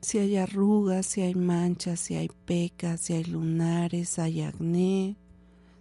si 0.00 0.18
hay 0.18 0.36
arrugas, 0.36 1.06
si 1.06 1.22
hay 1.22 1.34
manchas, 1.34 1.98
si 1.98 2.14
hay 2.14 2.30
pecas, 2.44 3.00
si 3.00 3.14
hay 3.14 3.24
lunares, 3.24 4.20
hay 4.20 4.42
acné, 4.42 5.16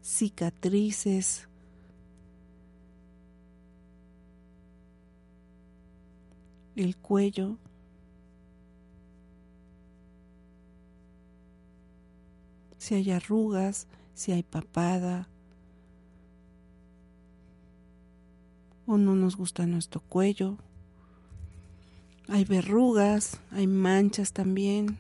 cicatrices. 0.02 1.48
El 6.76 6.98
cuello. 6.98 7.58
Si 12.80 12.96
hay 12.96 13.12
arrugas, 13.12 13.86
si 14.16 14.32
hay 14.32 14.42
papada. 14.42 15.31
O 18.92 18.98
no 18.98 19.16
nos 19.16 19.38
gusta 19.38 19.66
nuestro 19.66 20.02
cuello. 20.02 20.58
Hay 22.28 22.44
verrugas, 22.44 23.40
hay 23.50 23.66
manchas 23.66 24.34
también. 24.34 24.98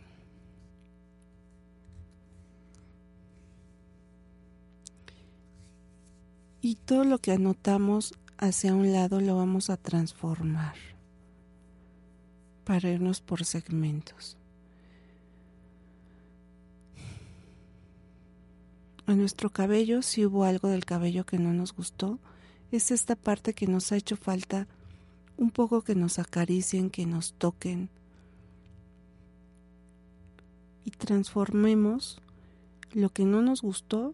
Y 6.61 6.75
todo 6.75 7.03
lo 7.03 7.17
que 7.17 7.33
anotamos 7.33 8.13
hacia 8.37 8.73
un 8.73 8.93
lado 8.93 9.19
lo 9.19 9.35
vamos 9.35 9.69
a 9.69 9.75
transformar 9.75 10.75
para 12.63 12.91
irnos 12.91 13.19
por 13.19 13.43
segmentos. 13.43 14.37
A 19.05 19.15
nuestro 19.15 19.49
cabello, 19.49 20.01
si 20.01 20.25
hubo 20.25 20.45
algo 20.45 20.69
del 20.69 20.85
cabello 20.85 21.25
que 21.25 21.37
no 21.37 21.51
nos 21.51 21.75
gustó, 21.75 22.19
es 22.71 22.91
esta 22.91 23.15
parte 23.15 23.53
que 23.53 23.67
nos 23.67 23.91
ha 23.91 23.97
hecho 23.97 24.15
falta 24.15 24.67
un 25.37 25.51
poco 25.51 25.81
que 25.81 25.95
nos 25.95 26.19
acaricien, 26.19 26.89
que 26.89 27.05
nos 27.05 27.33
toquen 27.33 27.89
y 30.85 30.91
transformemos 30.91 32.21
lo 32.93 33.09
que 33.09 33.25
no 33.25 33.41
nos 33.41 33.61
gustó 33.61 34.13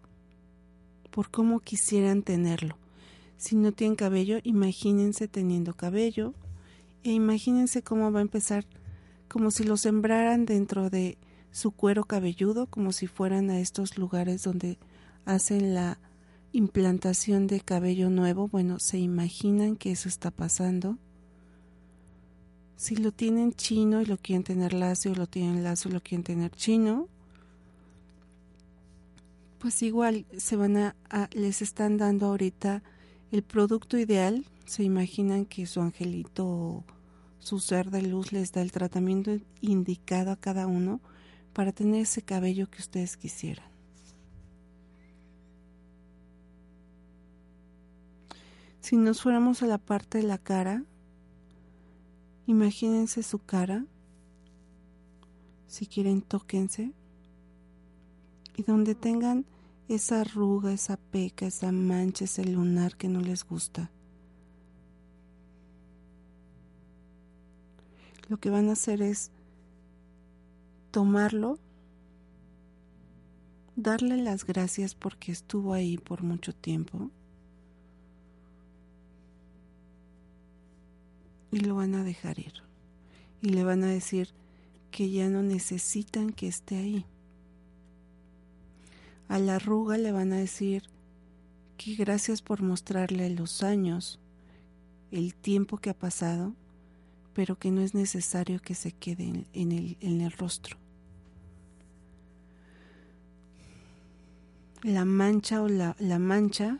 por 1.11 1.29
cómo 1.31 1.59
quisieran 1.59 2.23
tenerlo. 2.23 2.77
Si 3.37 3.55
no 3.55 3.71
tienen 3.71 3.95
cabello, 3.95 4.39
imagínense 4.43 5.27
teniendo 5.27 5.75
cabello 5.75 6.33
e 7.03 7.11
imagínense 7.11 7.83
cómo 7.83 8.11
va 8.11 8.19
a 8.19 8.23
empezar, 8.23 8.65
como 9.27 9.51
si 9.51 9.63
lo 9.63 9.77
sembraran 9.77 10.45
dentro 10.45 10.89
de 10.89 11.17
su 11.51 11.71
cuero 11.71 12.03
cabelludo, 12.03 12.67
como 12.67 12.91
si 12.91 13.07
fueran 13.07 13.49
a 13.49 13.59
estos 13.59 13.97
lugares 13.97 14.43
donde 14.43 14.77
hacen 15.25 15.73
la 15.73 15.99
implantación 16.57 17.47
de 17.47 17.59
cabello 17.59 18.09
nuevo. 18.09 18.47
Bueno, 18.47 18.79
se 18.79 18.97
imaginan 18.99 19.75
que 19.75 19.91
eso 19.91 20.09
está 20.09 20.31
pasando 20.31 20.97
si 22.77 22.95
lo 22.95 23.11
tienen 23.11 23.53
chino 23.53 24.01
y 24.01 24.05
lo 24.05 24.17
quieren 24.17 24.43
tener 24.43 24.71
lacio, 24.71 25.13
lo 25.15 25.25
tienen 25.25 25.63
lacio 25.63 25.89
y 25.89 25.93
lo 25.95 26.01
quieren 26.01 26.23
tener 26.23 26.51
chino, 26.51 27.07
pues 29.57 29.81
igual 29.81 30.25
se 30.37 30.55
van 30.55 30.77
a, 30.77 30.95
les 31.31 31.63
están 31.63 31.97
dando 31.97 32.27
ahorita 32.27 32.83
el 33.31 33.41
producto 33.41 33.97
ideal. 33.97 34.45
Se 34.65 34.83
imaginan 34.83 35.45
que 35.45 35.65
su 35.65 35.81
angelito 35.81 36.45
o 36.47 36.83
su 37.39 37.59
ser 37.59 37.89
de 37.89 38.03
luz 38.03 38.31
les 38.31 38.51
da 38.51 38.61
el 38.61 38.71
tratamiento 38.71 39.31
indicado 39.59 40.31
a 40.31 40.35
cada 40.35 40.67
uno 40.67 41.01
para 41.53 41.71
tener 41.71 42.01
ese 42.01 42.21
cabello 42.21 42.69
que 42.69 42.81
ustedes 42.81 43.17
quisieran. 43.17 43.76
Si 48.81 48.95
nos 48.95 49.21
fuéramos 49.21 49.63
a 49.63 49.67
la 49.67 49.77
parte 49.77 50.19
de 50.19 50.23
la 50.25 50.37
cara, 50.37 50.83
Imagínense 52.47 53.23
su 53.23 53.39
cara. 53.39 53.85
Si 55.67 55.85
quieren, 55.85 56.21
tóquense. 56.21 56.93
Y 58.55 58.63
donde 58.63 58.95
tengan 58.95 59.45
esa 59.89 60.21
arruga, 60.21 60.71
esa 60.71 60.95
peca, 60.95 61.45
esa 61.45 61.73
mancha, 61.73 62.23
ese 62.23 62.45
lunar 62.45 62.95
que 62.95 63.09
no 63.09 63.19
les 63.19 63.43
gusta. 63.43 63.91
Lo 68.29 68.37
que 68.37 68.49
van 68.49 68.69
a 68.69 68.73
hacer 68.73 69.01
es 69.01 69.29
tomarlo, 70.91 71.59
darle 73.75 74.17
las 74.17 74.45
gracias 74.45 74.95
porque 74.95 75.33
estuvo 75.33 75.73
ahí 75.73 75.97
por 75.97 76.23
mucho 76.23 76.53
tiempo 76.53 77.11
y 81.51 81.59
lo 81.59 81.75
van 81.75 81.95
a 81.95 82.03
dejar 82.03 82.39
ir. 82.39 82.53
Y 83.41 83.49
le 83.49 83.63
van 83.63 83.83
a 83.83 83.87
decir 83.87 84.29
que 84.91 85.09
ya 85.09 85.29
no 85.29 85.43
necesitan 85.43 86.31
que 86.31 86.47
esté 86.47 86.77
ahí. 86.77 87.05
A 89.27 89.39
la 89.39 89.55
arruga 89.55 89.97
le 89.97 90.11
van 90.11 90.33
a 90.33 90.37
decir 90.37 90.83
que 91.77 91.95
gracias 91.95 92.41
por 92.41 92.61
mostrarle 92.61 93.29
los 93.29 93.61
años, 93.61 94.19
el 95.11 95.35
tiempo 95.35 95.77
que 95.77 95.89
ha 95.89 95.97
pasado, 95.97 96.53
pero 97.33 97.59
que 97.59 97.69
no 97.69 97.81
es 97.81 97.93
necesario 97.93 98.59
que 98.61 98.73
se 98.73 98.91
quede 98.91 99.45
en, 99.53 99.71
el, 99.71 99.97
en 100.01 100.21
el 100.21 100.31
rostro. 100.31 100.77
La 104.81 105.05
mancha 105.05 105.61
o 105.61 105.67
la, 105.67 105.95
la 105.99 106.17
mancha 106.17 106.79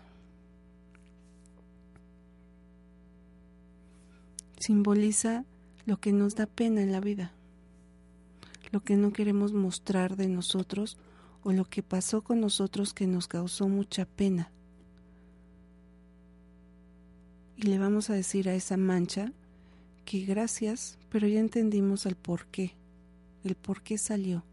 simboliza 4.60 5.46
lo 5.86 6.00
que 6.00 6.12
nos 6.12 6.36
da 6.36 6.46
pena 6.46 6.82
en 6.82 6.92
la 6.92 7.00
vida, 7.00 7.32
lo 8.72 8.82
que 8.82 8.98
no 8.98 9.14
queremos 9.14 9.54
mostrar 9.54 10.18
de 10.18 10.28
nosotros 10.28 10.98
o 11.44 11.54
lo 11.54 11.66
que 11.66 11.84
pasó 11.84 12.22
con 12.22 12.42
nosotros 12.42 12.94
que 12.94 13.08
nos 13.08 13.28
causó 13.28 13.68
mucha 13.68 14.06
pena. 14.06 14.52
Y 17.56 17.64
le 17.64 17.80
vamos 17.80 18.10
a 18.10 18.14
decir 18.14 18.50
a 18.50 18.54
esa 18.54 18.78
mancha 18.78 19.32
que 20.06 20.26
gracias, 20.26 20.98
pero 21.10 21.28
ya 21.28 21.40
entendimos 21.40 22.06
el 22.06 22.16
por 22.16 22.46
qué, 22.48 22.74
el 23.44 23.56
por 23.56 23.82
qué 23.82 23.98
salió. 23.98 24.44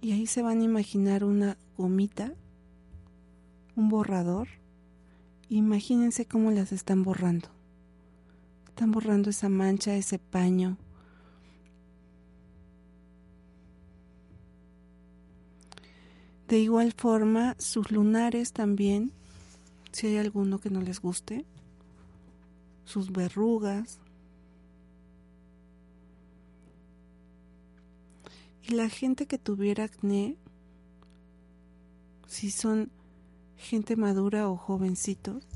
Y 0.00 0.12
ahí 0.12 0.26
se 0.26 0.42
van 0.42 0.60
a 0.60 0.64
imaginar 0.64 1.24
una 1.24 1.56
gomita, 1.78 2.34
un 3.76 3.88
borrador. 3.88 4.48
Imagínense 5.48 6.26
cómo 6.26 6.50
las 6.50 6.72
están 6.72 7.02
borrando. 7.04 7.48
Están 8.74 8.90
borrando 8.90 9.30
esa 9.30 9.48
mancha, 9.48 9.94
ese 9.94 10.18
paño. 10.18 10.76
De 16.48 16.58
igual 16.58 16.92
forma, 16.92 17.54
sus 17.60 17.92
lunares 17.92 18.52
también, 18.52 19.12
si 19.92 20.08
hay 20.08 20.16
alguno 20.16 20.58
que 20.58 20.70
no 20.70 20.80
les 20.80 20.98
guste, 20.98 21.44
sus 22.84 23.12
verrugas. 23.12 24.00
Y 28.64 28.72
la 28.72 28.88
gente 28.88 29.26
que 29.26 29.38
tuviera 29.38 29.84
acné, 29.84 30.36
si 32.26 32.50
son 32.50 32.90
gente 33.56 33.94
madura 33.94 34.48
o 34.48 34.56
jovencitos, 34.56 35.53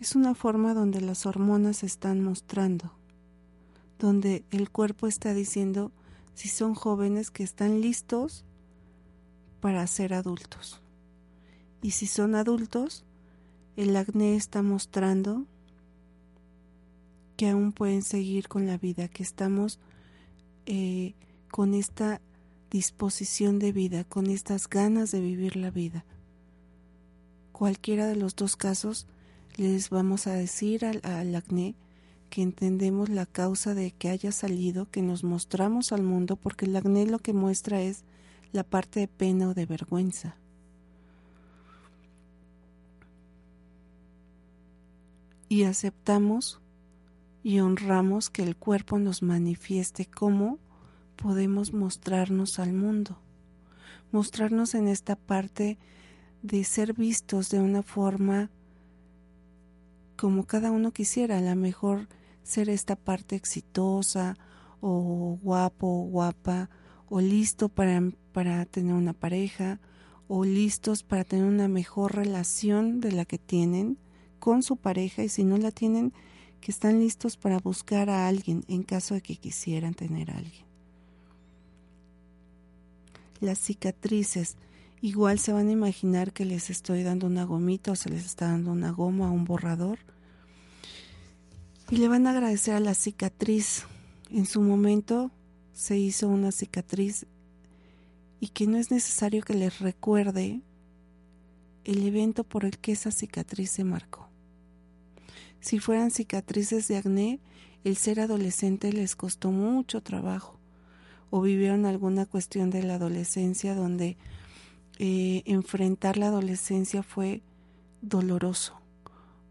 es 0.00 0.16
una 0.16 0.34
forma 0.34 0.72
donde 0.72 1.02
las 1.02 1.26
hormonas 1.26 1.78
se 1.78 1.86
están 1.86 2.24
mostrando, 2.24 2.90
donde 3.98 4.44
el 4.50 4.70
cuerpo 4.70 5.06
está 5.06 5.34
diciendo 5.34 5.92
si 6.34 6.48
son 6.48 6.74
jóvenes 6.74 7.30
que 7.30 7.42
están 7.42 7.82
listos 7.82 8.46
para 9.60 9.86
ser 9.86 10.14
adultos. 10.14 10.80
Y 11.82 11.90
si 11.90 12.06
son 12.06 12.34
adultos, 12.34 13.04
el 13.76 13.94
acné 13.94 14.36
está 14.36 14.62
mostrando 14.62 15.44
que 17.36 17.50
aún 17.50 17.72
pueden 17.72 18.02
seguir 18.02 18.48
con 18.48 18.66
la 18.66 18.78
vida, 18.78 19.08
que 19.08 19.22
estamos 19.22 19.78
eh, 20.64 21.14
con 21.50 21.74
esta 21.74 22.22
disposición 22.70 23.58
de 23.58 23.72
vida, 23.72 24.04
con 24.04 24.28
estas 24.28 24.66
ganas 24.68 25.10
de 25.10 25.20
vivir 25.20 25.56
la 25.56 25.70
vida. 25.70 26.06
Cualquiera 27.52 28.06
de 28.06 28.16
los 28.16 28.34
dos 28.34 28.56
casos 28.56 29.06
les 29.56 29.90
vamos 29.90 30.26
a 30.26 30.32
decir 30.32 30.84
al, 30.84 31.34
acné 31.34 31.74
que 32.28 32.42
entendemos 32.42 33.08
la 33.08 33.26
causa 33.26 33.74
de 33.74 33.90
que 33.90 34.08
haya 34.08 34.32
salido, 34.32 34.88
que 34.90 35.02
nos 35.02 35.24
mostramos 35.24 35.92
al 35.92 36.02
mundo, 36.02 36.36
porque 36.36 36.66
el 36.66 36.76
acné 36.76 37.06
lo 37.06 37.18
que 37.18 37.32
muestra 37.32 37.80
es 37.80 38.04
la 38.52 38.62
parte 38.62 39.00
de 39.00 39.08
pena 39.08 39.48
o 39.48 39.54
de 39.54 39.66
vergüenza. 39.66 40.36
Y 45.48 45.64
aceptamos 45.64 46.60
y 47.42 47.58
honramos 47.58 48.30
que 48.30 48.42
el 48.42 48.56
cuerpo 48.56 48.98
nos 48.98 49.22
manifieste 49.22 50.06
cómo 50.06 50.58
podemos 51.16 51.72
mostrarnos 51.72 52.58
al 52.58 52.72
mundo, 52.72 53.18
mostrarnos 54.12 54.74
en 54.74 54.88
esta 54.88 55.16
parte 55.16 55.78
de 56.42 56.64
ser 56.64 56.94
vistos 56.94 57.50
de 57.50 57.60
una 57.60 57.82
forma 57.82 58.50
como 60.20 60.44
cada 60.44 60.70
uno 60.70 60.92
quisiera, 60.92 61.38
a 61.38 61.40
lo 61.40 61.56
mejor 61.56 62.06
ser 62.42 62.68
esta 62.68 62.94
parte 62.94 63.36
exitosa 63.36 64.36
o 64.82 65.38
guapo 65.42 65.86
guapa 66.10 66.68
o 67.08 67.22
listo 67.22 67.70
para, 67.70 68.02
para 68.32 68.66
tener 68.66 68.92
una 68.92 69.14
pareja 69.14 69.80
o 70.28 70.44
listos 70.44 71.04
para 71.04 71.24
tener 71.24 71.46
una 71.46 71.68
mejor 71.68 72.16
relación 72.16 73.00
de 73.00 73.12
la 73.12 73.24
que 73.24 73.38
tienen 73.38 73.96
con 74.38 74.62
su 74.62 74.76
pareja 74.76 75.22
y 75.22 75.30
si 75.30 75.42
no 75.42 75.56
la 75.56 75.70
tienen, 75.70 76.12
que 76.60 76.70
están 76.70 77.00
listos 77.00 77.38
para 77.38 77.58
buscar 77.58 78.10
a 78.10 78.28
alguien 78.28 78.62
en 78.68 78.82
caso 78.82 79.14
de 79.14 79.22
que 79.22 79.36
quisieran 79.36 79.94
tener 79.94 80.32
a 80.32 80.36
alguien. 80.36 80.66
Las 83.40 83.58
cicatrices, 83.58 84.58
igual 85.02 85.38
se 85.38 85.52
van 85.52 85.68
a 85.68 85.72
imaginar 85.72 86.32
que 86.32 86.44
les 86.44 86.70
estoy 86.70 87.02
dando 87.02 87.26
una 87.26 87.44
gomita 87.44 87.92
o 87.92 87.96
se 87.96 88.10
les 88.10 88.24
está 88.24 88.46
dando 88.46 88.72
una 88.72 88.90
goma 88.90 89.30
o 89.30 89.34
un 89.34 89.44
borrador 89.44 89.98
y 91.90 91.96
le 91.96 92.08
van 92.08 92.26
a 92.26 92.30
agradecer 92.30 92.74
a 92.74 92.80
la 92.80 92.94
cicatriz. 92.94 93.84
En 94.30 94.46
su 94.46 94.60
momento 94.60 95.30
se 95.72 95.98
hizo 95.98 96.28
una 96.28 96.52
cicatriz 96.52 97.26
y 98.38 98.48
que 98.48 98.66
no 98.66 98.78
es 98.78 98.90
necesario 98.90 99.42
que 99.42 99.54
les 99.54 99.80
recuerde 99.80 100.60
el 101.84 102.06
evento 102.06 102.44
por 102.44 102.64
el 102.64 102.78
que 102.78 102.92
esa 102.92 103.10
cicatriz 103.10 103.70
se 103.70 103.84
marcó. 103.84 104.28
Si 105.60 105.78
fueran 105.78 106.10
cicatrices 106.10 106.88
de 106.88 106.96
acné, 106.96 107.40
el 107.84 107.96
ser 107.96 108.20
adolescente 108.20 108.92
les 108.92 109.16
costó 109.16 109.50
mucho 109.50 110.02
trabajo 110.02 110.58
o 111.30 111.40
vivieron 111.40 111.86
alguna 111.86 112.26
cuestión 112.26 112.70
de 112.70 112.82
la 112.82 112.94
adolescencia 112.94 113.74
donde 113.74 114.16
eh, 115.02 115.42
enfrentar 115.46 116.18
la 116.18 116.26
adolescencia 116.26 117.02
fue 117.02 117.40
doloroso 118.02 118.78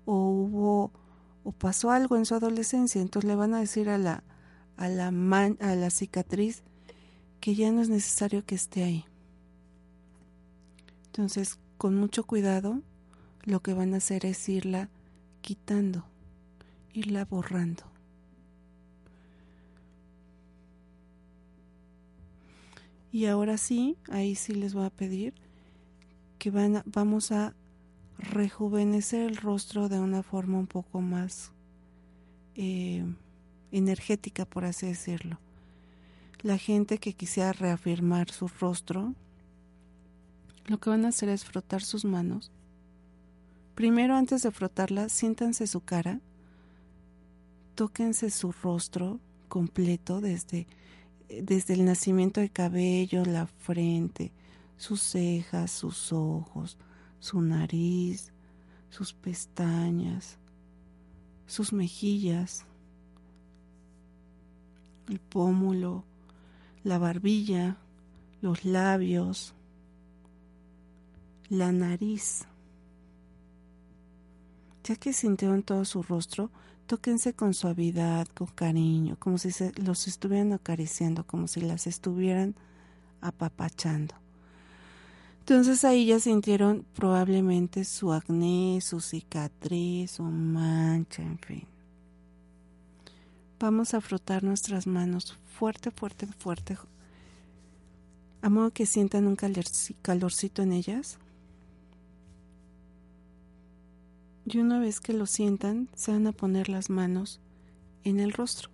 o 0.05 0.13
hubo 0.13 0.91
o 1.43 1.51
pasó 1.51 1.89
algo 1.89 2.17
en 2.17 2.27
su 2.27 2.35
adolescencia, 2.35 3.01
entonces 3.01 3.27
le 3.27 3.35
van 3.35 3.55
a 3.55 3.59
decir 3.59 3.89
a 3.89 3.97
la, 3.97 4.23
a 4.77 4.87
la, 4.89 5.07
a 5.07 5.75
la 5.75 5.89
cicatriz 5.89 6.61
que 7.39 7.55
ya 7.55 7.71
no 7.71 7.81
es 7.81 7.89
necesario 7.89 8.45
que 8.45 8.53
esté 8.53 8.83
ahí. 8.83 9.05
Entonces, 11.07 11.57
con 11.79 11.95
mucho 11.95 12.25
cuidado, 12.25 12.83
lo 13.43 13.63
que 13.63 13.73
van 13.73 13.95
a 13.95 13.97
hacer 13.97 14.27
es 14.27 14.47
irla 14.49 14.89
quitando, 15.41 16.05
irla 16.93 17.25
borrando. 17.25 17.88
Y 23.11 23.25
ahora 23.25 23.57
sí, 23.57 23.97
ahí 24.09 24.35
sí 24.35 24.53
les 24.53 24.73
voy 24.73 24.85
a 24.85 24.89
pedir 24.89 25.33
que 26.37 26.51
van 26.51 26.83
vamos 26.85 27.31
a 27.31 27.53
rejuvenecer 28.17 29.21
el 29.29 29.37
rostro 29.37 29.89
de 29.89 29.99
una 29.99 30.23
forma 30.23 30.57
un 30.57 30.67
poco 30.67 31.01
más 31.01 31.51
eh, 32.55 33.05
energética, 33.71 34.45
por 34.45 34.65
así 34.65 34.87
decirlo. 34.87 35.39
La 36.41 36.57
gente 36.57 36.97
que 36.99 37.13
quisiera 37.13 37.51
reafirmar 37.51 38.29
su 38.31 38.47
rostro, 38.47 39.13
lo 40.67 40.79
que 40.79 40.89
van 40.89 41.05
a 41.05 41.09
hacer 41.09 41.29
es 41.29 41.45
frotar 41.45 41.81
sus 41.81 42.05
manos. 42.05 42.51
Primero, 43.75 44.15
antes 44.15 44.43
de 44.43 44.51
frotarla, 44.51 45.09
siéntanse 45.09 45.67
su 45.67 45.81
cara, 45.81 46.19
tóquense 47.75 48.29
su 48.29 48.51
rostro 48.51 49.19
completo 49.47 50.21
desde, 50.21 50.67
desde 51.29 51.75
el 51.75 51.85
nacimiento 51.85 52.39
del 52.41 52.51
cabello, 52.51 53.23
la 53.23 53.45
frente, 53.45 54.31
sus 54.77 55.01
cejas, 55.01 55.71
sus 55.71 56.11
ojos, 56.11 56.77
su 57.19 57.41
nariz, 57.41 58.31
sus 58.89 59.13
pestañas, 59.13 60.37
sus 61.45 61.73
mejillas, 61.73 62.65
el 65.07 65.19
pómulo, 65.19 66.05
la 66.83 66.97
barbilla, 66.97 67.77
los 68.41 68.65
labios, 68.65 69.53
la 71.49 71.71
nariz. 71.71 72.45
Ya 74.83 74.95
que 74.95 75.13
sintieron 75.13 75.61
todo 75.61 75.85
su 75.85 76.01
rostro, 76.01 76.51
tóquense 76.89 77.35
con 77.35 77.53
suavidad, 77.53 78.27
con 78.29 78.47
cariño, 78.47 79.15
como 79.19 79.37
si 79.37 79.51
se 79.51 79.71
los 79.79 80.07
estuvieran 80.07 80.53
acariciando, 80.53 81.23
como 81.23 81.47
si 81.47 81.61
las 81.61 81.85
estuvieran 81.85 82.55
apapachando. 83.21 84.15
Entonces 85.41 85.85
ahí 85.85 86.07
ya 86.07 86.19
sintieron 86.19 86.87
probablemente 86.95 87.85
su 87.85 88.11
acné, 88.11 88.79
su 88.81 89.01
cicatriz, 89.01 90.09
su 90.09 90.23
mancha, 90.23 91.21
en 91.21 91.37
fin. 91.37 91.67
Vamos 93.59 93.93
a 93.93 94.01
frotar 94.01 94.43
nuestras 94.43 94.87
manos 94.87 95.37
fuerte, 95.59 95.91
fuerte, 95.91 96.25
fuerte, 96.39 96.75
a 98.41 98.49
modo 98.49 98.71
que 98.71 98.87
sientan 98.87 99.27
un 99.27 99.35
calorcito 99.35 100.63
en 100.63 100.73
ellas. 100.73 101.19
Y 104.51 104.57
una 104.57 104.79
vez 104.79 104.99
que 104.99 105.13
lo 105.13 105.27
sientan, 105.27 105.89
se 105.93 106.11
van 106.11 106.25
a 106.25 106.31
poner 106.31 106.69
las 106.69 106.89
manos 106.89 107.39
en 108.03 108.19
el 108.19 108.33
rostro. 108.33 108.71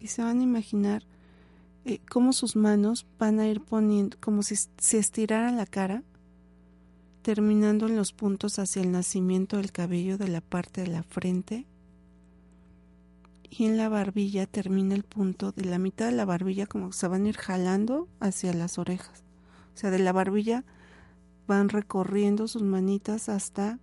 Y 0.00 0.06
se 0.06 0.22
van 0.22 0.40
a 0.40 0.42
imaginar 0.42 1.02
eh, 1.84 2.00
cómo 2.10 2.32
sus 2.32 2.56
manos 2.56 3.06
van 3.18 3.40
a 3.40 3.46
ir 3.46 3.60
poniendo, 3.60 4.16
como 4.20 4.42
si 4.42 4.56
se 4.56 4.98
estirara 4.98 5.52
la 5.52 5.66
cara, 5.66 6.02
terminando 7.20 7.88
en 7.88 7.96
los 7.96 8.14
puntos 8.14 8.58
hacia 8.58 8.80
el 8.80 8.90
nacimiento 8.90 9.58
del 9.58 9.70
cabello 9.70 10.16
de 10.16 10.28
la 10.28 10.40
parte 10.40 10.80
de 10.80 10.86
la 10.86 11.02
frente. 11.02 11.66
Y 13.50 13.66
en 13.66 13.76
la 13.76 13.90
barbilla 13.90 14.46
termina 14.46 14.94
el 14.94 15.04
punto 15.04 15.52
de 15.52 15.66
la 15.66 15.78
mitad 15.78 16.06
de 16.06 16.12
la 16.12 16.24
barbilla, 16.24 16.66
como 16.66 16.88
que 16.88 16.96
se 16.96 17.06
van 17.06 17.26
a 17.26 17.28
ir 17.28 17.36
jalando 17.36 18.08
hacia 18.18 18.54
las 18.54 18.78
orejas. 18.78 19.22
O 19.74 19.76
sea, 19.76 19.90
de 19.90 19.98
la 19.98 20.12
barbilla 20.12 20.64
van 21.46 21.68
recorriendo 21.68 22.48
sus 22.48 22.62
manitas 22.62 23.28
hasta 23.28 23.78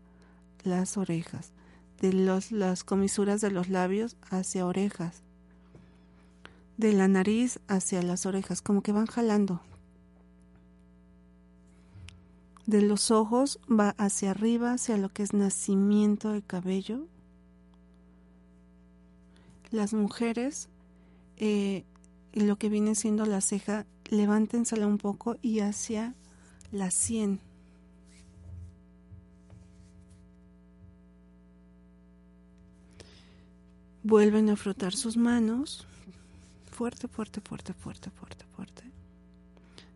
las 0.64 0.98
orejas, 0.98 1.52
de 2.00 2.14
los, 2.14 2.52
las 2.52 2.84
comisuras 2.84 3.42
de 3.42 3.52
los 3.52 3.70
labios 3.70 4.18
hacia 4.30 4.66
orejas, 4.66 5.24
de 6.78 6.94
la 6.94 7.08
nariz 7.08 7.60
hacia 7.68 8.02
las 8.02 8.26
orejas, 8.26 8.62
como 8.62 8.82
que 8.82 8.92
van 8.92 9.06
jalando. 9.06 9.62
De 12.66 12.82
los 12.82 13.12
ojos 13.12 13.60
va 13.70 13.90
hacia 13.98 14.32
arriba, 14.32 14.74
hacia 14.74 14.98
lo 14.98 15.10
que 15.10 15.24
es 15.24 15.34
nacimiento 15.34 16.32
de 16.32 16.42
cabello. 16.42 17.08
Las 19.72 19.94
mujeres, 19.94 20.70
eh, 21.38 21.86
lo 22.34 22.58
que 22.58 22.70
viene 22.70 22.96
siendo 22.96 23.26
la 23.26 23.42
ceja, 23.42 23.86
levántensela 24.10 24.88
un 24.88 24.98
poco 24.98 25.38
y 25.42 25.60
hacia 25.60 26.16
la 26.72 26.92
sien. 26.92 27.40
Vuelven 34.04 34.50
a 34.50 34.56
frotar 34.56 34.94
sus 34.94 35.18
manos. 35.18 35.86
Fuerte, 36.72 37.08
fuerte, 37.08 37.42
fuerte, 37.42 37.74
fuerte, 37.74 38.10
fuerte, 38.10 38.46
fuerte. 38.56 38.84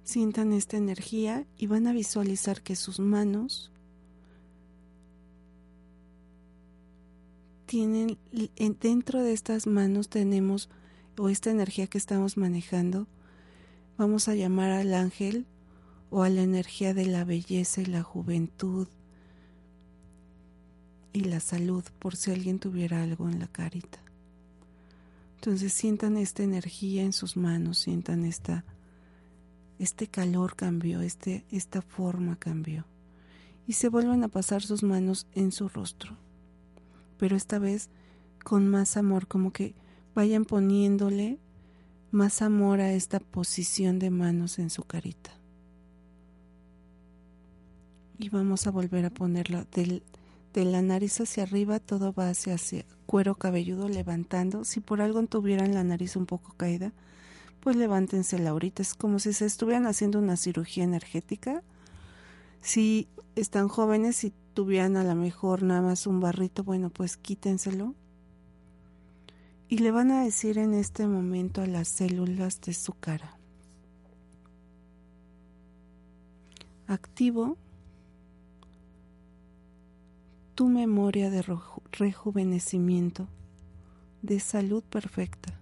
Sientan 0.03 0.53
esta 0.53 0.77
energía 0.77 1.45
y 1.57 1.67
van 1.67 1.87
a 1.87 1.93
visualizar 1.93 2.61
que 2.61 2.75
sus 2.75 2.99
manos 2.99 3.71
tienen, 7.65 8.17
dentro 8.79 9.23
de 9.23 9.33
estas 9.33 9.65
manos 9.65 10.09
tenemos, 10.09 10.69
o 11.17 11.29
esta 11.29 11.49
energía 11.49 11.87
que 11.87 11.97
estamos 11.97 12.37
manejando, 12.37 13.07
vamos 13.97 14.27
a 14.27 14.35
llamar 14.35 14.71
al 14.71 14.93
ángel 14.93 15.45
o 16.09 16.23
a 16.23 16.29
la 16.29 16.41
energía 16.41 16.93
de 16.93 17.05
la 17.05 17.23
belleza 17.23 17.81
y 17.81 17.85
la 17.85 18.03
juventud 18.03 18.87
y 21.15 21.21
la 21.21 21.39
salud, 21.39 21.83
por 21.97 22.17
si 22.17 22.31
alguien 22.31 22.59
tuviera 22.59 23.01
algo 23.01 23.29
en 23.29 23.39
la 23.39 23.47
carita. 23.47 23.99
Entonces 25.35 25.71
sientan 25.71 26.17
esta 26.17 26.43
energía 26.43 27.03
en 27.03 27.13
sus 27.13 27.37
manos, 27.37 27.77
sientan 27.77 28.25
esta, 28.25 28.65
este 29.79 30.07
calor 30.07 30.57
cambió, 30.57 30.99
este, 30.99 31.45
esta 31.51 31.81
forma 31.81 32.35
cambió. 32.35 32.83
Y 33.65 33.73
se 33.73 33.87
vuelven 33.87 34.25
a 34.25 34.27
pasar 34.27 34.61
sus 34.61 34.83
manos 34.83 35.25
en 35.33 35.53
su 35.53 35.69
rostro. 35.69 36.17
Pero 37.17 37.37
esta 37.37 37.59
vez 37.59 37.89
con 38.43 38.67
más 38.67 38.97
amor, 38.97 39.25
como 39.25 39.53
que 39.53 39.73
vayan 40.15 40.43
poniéndole 40.43 41.39
más 42.11 42.41
amor 42.41 42.81
a 42.81 42.91
esta 42.91 43.21
posición 43.21 43.99
de 43.99 44.09
manos 44.09 44.59
en 44.59 44.69
su 44.69 44.83
carita. 44.83 45.31
Y 48.19 48.27
vamos 48.27 48.67
a 48.67 48.71
volver 48.71 49.05
a 49.05 49.09
ponerla 49.09 49.65
del, 49.71 50.03
de 50.59 50.65
la 50.65 50.81
nariz 50.81 51.19
hacia 51.19 51.43
arriba, 51.43 51.79
todo 51.79 52.13
va 52.13 52.29
hacia, 52.29 52.57
cuero 53.05 53.35
cabelludo 53.35 53.89
levantando. 53.89 54.63
Si 54.63 54.79
por 54.79 55.01
algo 55.01 55.21
tuvieran 55.27 55.73
la 55.73 55.83
nariz 55.83 56.15
un 56.15 56.25
poco 56.25 56.53
caída, 56.55 56.93
pues 57.59 57.75
levántensela 57.75 58.51
ahorita. 58.51 58.81
Es 58.81 58.93
como 58.93 59.19
si 59.19 59.33
se 59.33 59.45
estuvieran 59.45 59.85
haciendo 59.85 60.19
una 60.19 60.37
cirugía 60.37 60.83
energética. 60.83 61.61
Si 62.61 63.07
están 63.35 63.67
jóvenes 63.67 64.23
y 64.23 64.33
tuvieran 64.53 64.95
a 64.97 65.03
lo 65.03 65.15
mejor 65.15 65.63
nada 65.63 65.81
más 65.81 66.07
un 66.07 66.21
barrito, 66.21 66.63
bueno, 66.63 66.89
pues 66.89 67.17
quítenselo. 67.17 67.93
Y 69.67 69.79
le 69.79 69.91
van 69.91 70.11
a 70.11 70.23
decir 70.23 70.57
en 70.57 70.73
este 70.73 71.05
momento 71.05 71.61
a 71.61 71.67
las 71.67 71.89
células 71.89 72.61
de 72.61 72.73
su 72.73 72.93
cara. 72.93 73.37
Activo 76.87 77.57
tu 80.55 80.69
memoria 80.69 81.29
de 81.29 81.43
rejuvenecimiento, 81.91 83.27
de 84.21 84.39
salud 84.39 84.83
perfecta, 84.83 85.59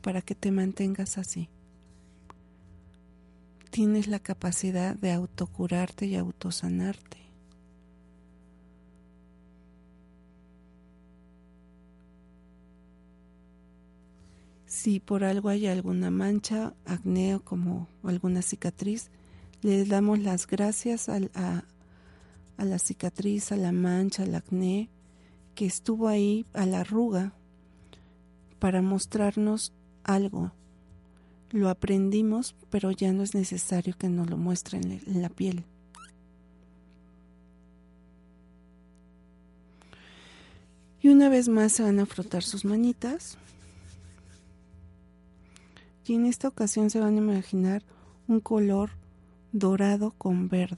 para 0.00 0.22
que 0.22 0.36
te 0.36 0.52
mantengas 0.52 1.18
así. 1.18 1.48
Tienes 3.70 4.06
la 4.06 4.20
capacidad 4.20 4.94
de 4.94 5.12
autocurarte 5.12 6.06
y 6.06 6.14
autosanarte. 6.14 7.18
Si 14.66 15.00
por 15.00 15.24
algo 15.24 15.48
hay 15.48 15.66
alguna 15.66 16.12
mancha, 16.12 16.74
acné 16.86 17.40
como 17.42 17.88
alguna 18.04 18.40
cicatriz, 18.40 19.10
le 19.62 19.84
damos 19.84 20.18
las 20.18 20.46
gracias 20.46 21.08
a, 21.08 21.18
a, 21.34 22.64
la 22.64 22.78
cicatriz, 22.78 23.52
a 23.52 23.56
la 23.56 23.72
mancha, 23.72 24.22
al 24.22 24.34
acné, 24.34 24.88
que 25.54 25.66
estuvo 25.66 26.08
ahí, 26.08 26.46
a 26.54 26.66
la 26.66 26.80
arruga, 26.80 27.34
para 28.58 28.82
mostrarnos 28.82 29.72
algo. 30.04 30.52
Lo 31.50 31.68
aprendimos, 31.68 32.54
pero 32.70 32.90
ya 32.90 33.12
no 33.12 33.22
es 33.22 33.34
necesario 33.34 33.94
que 33.98 34.08
nos 34.08 34.30
lo 34.30 34.36
muestren 34.36 35.02
en 35.06 35.22
la 35.22 35.28
piel. 35.28 35.64
Y 41.02 41.08
una 41.08 41.28
vez 41.28 41.48
más 41.48 41.72
se 41.72 41.82
van 41.82 41.98
a 41.98 42.06
frotar 42.06 42.42
sus 42.42 42.64
manitas. 42.64 43.38
Y 46.06 46.14
en 46.14 46.26
esta 46.26 46.48
ocasión 46.48 46.90
se 46.90 47.00
van 47.00 47.14
a 47.14 47.18
imaginar 47.18 47.82
un 48.28 48.40
color 48.40 48.99
dorado 49.52 50.12
con 50.12 50.48
verde, 50.48 50.76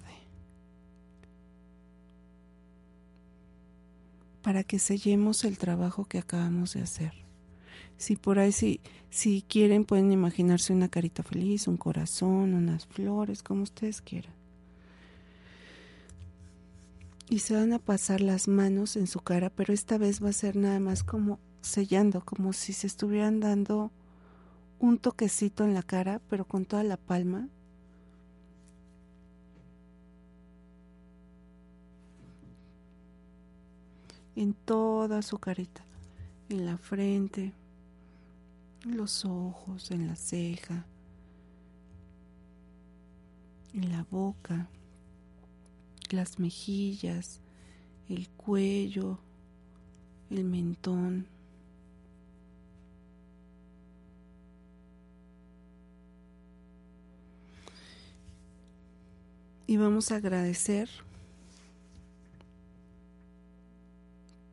para 4.43 4.65
que 4.65 4.79
sellemos 4.79 5.45
el 5.45 5.59
trabajo 5.59 6.05
que 6.05 6.19
acabamos 6.19 6.75
de 6.75 6.83
hacer. 6.83 7.13
Si 7.97 8.17
por 8.17 8.39
ahí, 8.39 8.53
si, 8.53 8.81
si 9.11 9.43
quieren, 9.43 9.85
pueden 9.85 10.11
imaginarse 10.11 10.73
una 10.73 10.89
carita 10.89 11.23
feliz, 11.23 11.69
un 11.69 11.77
corazón, 11.77 12.55
unas 12.55 12.87
flores, 12.87 13.43
como 13.43 13.63
ustedes 13.63 14.01
quieran. 14.01 14.33
Y 17.29 17.39
se 17.39 17.55
van 17.55 17.73
a 17.73 17.79
pasar 17.79 18.21
las 18.21 18.49
manos 18.49 18.97
en 18.97 19.07
su 19.07 19.21
cara, 19.21 19.51
pero 19.51 19.73
esta 19.73 19.99
vez 19.99 20.23
va 20.23 20.31
a 20.31 20.35
ser 20.35 20.57
nada 20.57 20.81
más 20.81 21.05
como 21.05 21.39
sellando, 21.61 22.25
como 22.25 22.53
si 22.53 22.73
se 22.73 22.87
estuvieran 22.87 23.41
dando 23.41 23.93
un 24.81 24.99
toquecito 24.99 25.65
en 25.65 25.75
la 25.75 25.83
cara, 25.83 26.21
pero 26.29 26.45
con 26.45 26.65
toda 26.65 26.83
la 26.83 26.97
palma 26.97 27.49
en 34.37 34.55
toda 34.55 35.23
su 35.23 35.39
carita, 35.39 35.85
en 36.49 36.67
la 36.67 36.79
frente, 36.79 37.53
en 38.85 38.97
los 38.97 39.25
ojos, 39.25 39.91
en 39.91 40.07
la 40.07 40.17
ceja, 40.17 40.87
en 43.75 43.91
la 43.91 44.07
boca, 44.11 44.69
las 46.11 46.39
mejillas, 46.39 47.41
el 48.09 48.29
cuello, 48.31 49.19
el 50.31 50.45
mentón. 50.45 51.27
Y 59.67 59.77
vamos 59.79 60.13
a 60.13 60.17
agradecer 60.17 60.91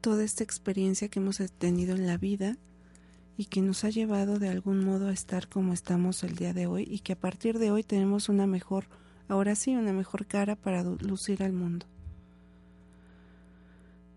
toda 0.01 0.23
esta 0.23 0.43
experiencia 0.43 1.09
que 1.09 1.19
hemos 1.19 1.37
tenido 1.57 1.95
en 1.95 2.07
la 2.07 2.17
vida 2.17 2.57
y 3.37 3.45
que 3.45 3.61
nos 3.61 3.83
ha 3.83 3.89
llevado 3.89 4.39
de 4.39 4.49
algún 4.49 4.83
modo 4.83 5.07
a 5.07 5.13
estar 5.13 5.47
como 5.47 5.73
estamos 5.73 6.23
el 6.23 6.35
día 6.35 6.53
de 6.53 6.67
hoy 6.67 6.87
y 6.89 6.99
que 6.99 7.13
a 7.13 7.19
partir 7.19 7.57
de 7.59 7.71
hoy 7.71 7.83
tenemos 7.83 8.27
una 8.27 8.47
mejor, 8.47 8.85
ahora 9.27 9.55
sí, 9.55 9.75
una 9.75 9.93
mejor 9.93 10.25
cara 10.25 10.55
para 10.55 10.83
lucir 10.83 11.43
al 11.43 11.53
mundo. 11.53 11.85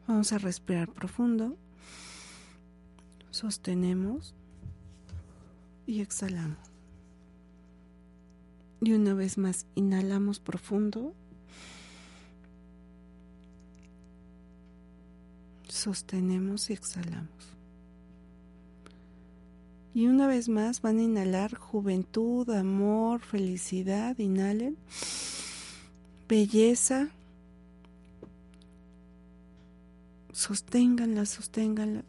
Vamos 0.09 0.33
a 0.33 0.39
respirar 0.39 0.89
profundo, 0.89 1.57
sostenemos 3.31 4.35
y 5.87 6.01
exhalamos. 6.01 6.59
Y 8.81 8.93
una 8.95 9.15
vez 9.15 9.39
más, 9.39 9.67
inhalamos 9.77 10.41
profundo. 10.41 11.15
Sostenemos 15.83 16.71
y 16.71 16.75
exhalamos. 16.75 17.57
Y 19.93 20.07
una 20.07 20.29
vez 20.29 20.49
más 20.49 20.81
van 20.81 21.01
a 21.01 21.03
inhalar 21.03 21.57
juventud, 21.57 22.49
amor, 22.51 23.21
felicidad. 23.21 24.17
Inhalen. 24.21 24.77
Belleza. 26.29 27.09
Sosténganla, 30.31 31.27
sosténganla. 31.27 32.05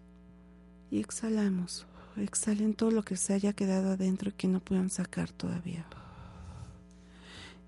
Y 0.92 1.00
exhalamos. 1.00 1.88
Exhalen 2.18 2.76
todo 2.76 2.92
lo 2.92 3.02
que 3.02 3.18
se 3.18 3.34
haya 3.34 3.54
quedado 3.54 3.94
adentro 3.94 4.30
y 4.30 4.34
que 4.34 4.48
no 4.48 4.60
puedan 4.60 4.92
sacar 4.92 5.32
todavía. 5.32 5.88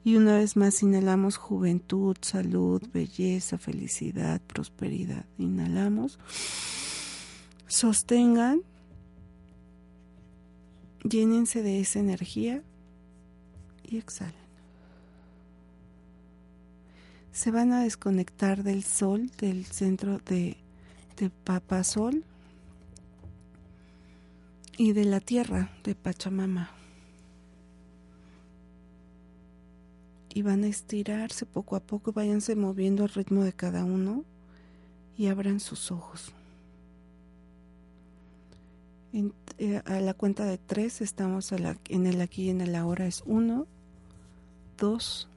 Y 0.06 0.18
una 0.18 0.38
vez 0.38 0.56
más 0.56 0.84
inhalamos 0.84 1.36
juventud, 1.36 2.16
salud, 2.22 2.80
belleza, 2.94 3.58
felicidad, 3.58 4.40
prosperidad. 4.40 5.26
Inhalamos. 5.40 6.20
Sostengan. 7.66 8.62
Llénense 11.04 11.64
de 11.64 11.80
esa 11.80 11.98
energía 11.98 12.62
y 13.84 13.98
exhalen. 13.98 14.36
Se 17.32 17.50
van 17.50 17.74
a 17.74 17.82
desconectar 17.82 18.62
del 18.62 18.84
sol, 18.84 19.32
del 19.40 19.66
centro 19.66 20.20
de, 20.20 20.58
de 21.18 21.32
Papa 21.32 21.84
Sol 21.84 22.24
y 24.78 24.94
de 24.94 25.06
la 25.06 25.20
tierra 25.20 25.72
de 25.84 25.96
Pachamama. 25.96 26.75
Y 30.36 30.42
van 30.42 30.66
a 30.66 30.68
estirarse 30.68 31.46
poco 31.46 31.78
a 31.78 31.80
poco, 31.80 32.12
váyanse 32.12 32.58
moviendo 32.58 33.04
al 33.04 33.10
ritmo 33.10 33.46
de 33.46 33.54
cada 33.54 33.86
uno 33.86 34.26
y 35.18 35.28
abran 35.28 35.62
sus 35.62 35.92
ojos. 35.92 36.34
Eh, 39.58 39.82
a 39.86 40.02
la 40.02 40.14
cuenta 40.14 40.44
de 40.44 40.58
tres 40.58 41.00
estamos 41.00 41.54
en 41.54 42.06
el 42.06 42.20
aquí 42.20 42.44
y 42.44 42.50
en 42.50 42.60
el 42.60 42.76
ahora. 42.76 43.08
Es 43.08 43.24
uno, 43.26 43.66
dos, 44.78 45.30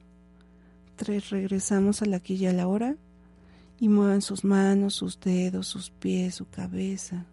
tres. 0.97 1.29
Regresamos 1.29 2.01
al 2.01 2.13
aquí 2.13 2.35
y 2.35 2.47
a 2.47 2.51
la 2.51 2.67
hora 2.67 2.97
y 3.79 3.87
muevan 3.87 4.21
sus 4.21 4.43
manos, 4.43 4.95
sus 4.95 5.17
dedos, 5.21 5.67
sus 5.67 5.91
pies, 5.91 6.35
su 6.35 6.49
cabeza. 6.49 7.25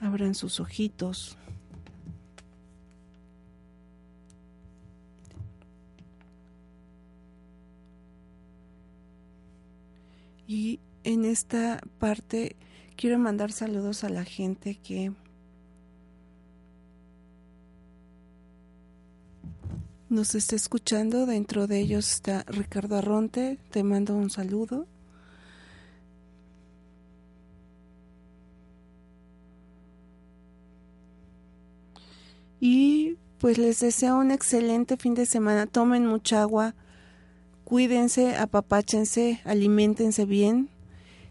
Abran 0.00 0.36
sus 0.36 0.60
ojitos. 0.60 1.36
Y 10.56 10.80
en 11.04 11.26
esta 11.26 11.82
parte 11.98 12.56
quiero 12.96 13.18
mandar 13.18 13.52
saludos 13.52 14.04
a 14.04 14.08
la 14.08 14.24
gente 14.24 14.76
que 14.76 15.12
nos 20.08 20.34
está 20.34 20.56
escuchando. 20.56 21.26
Dentro 21.26 21.66
de 21.66 21.80
ellos 21.80 22.10
está 22.10 22.42
Ricardo 22.44 22.96
Arronte. 22.96 23.58
Te 23.70 23.82
mando 23.82 24.16
un 24.16 24.30
saludo. 24.30 24.86
Y 32.60 33.18
pues 33.40 33.58
les 33.58 33.80
deseo 33.80 34.16
un 34.16 34.30
excelente 34.30 34.96
fin 34.96 35.12
de 35.12 35.26
semana. 35.26 35.66
Tomen 35.66 36.06
mucha 36.06 36.40
agua 36.40 36.74
Cuídense, 37.66 38.34
apapáchense, 38.36 39.40
alimentense 39.44 40.24
bien. 40.24 40.70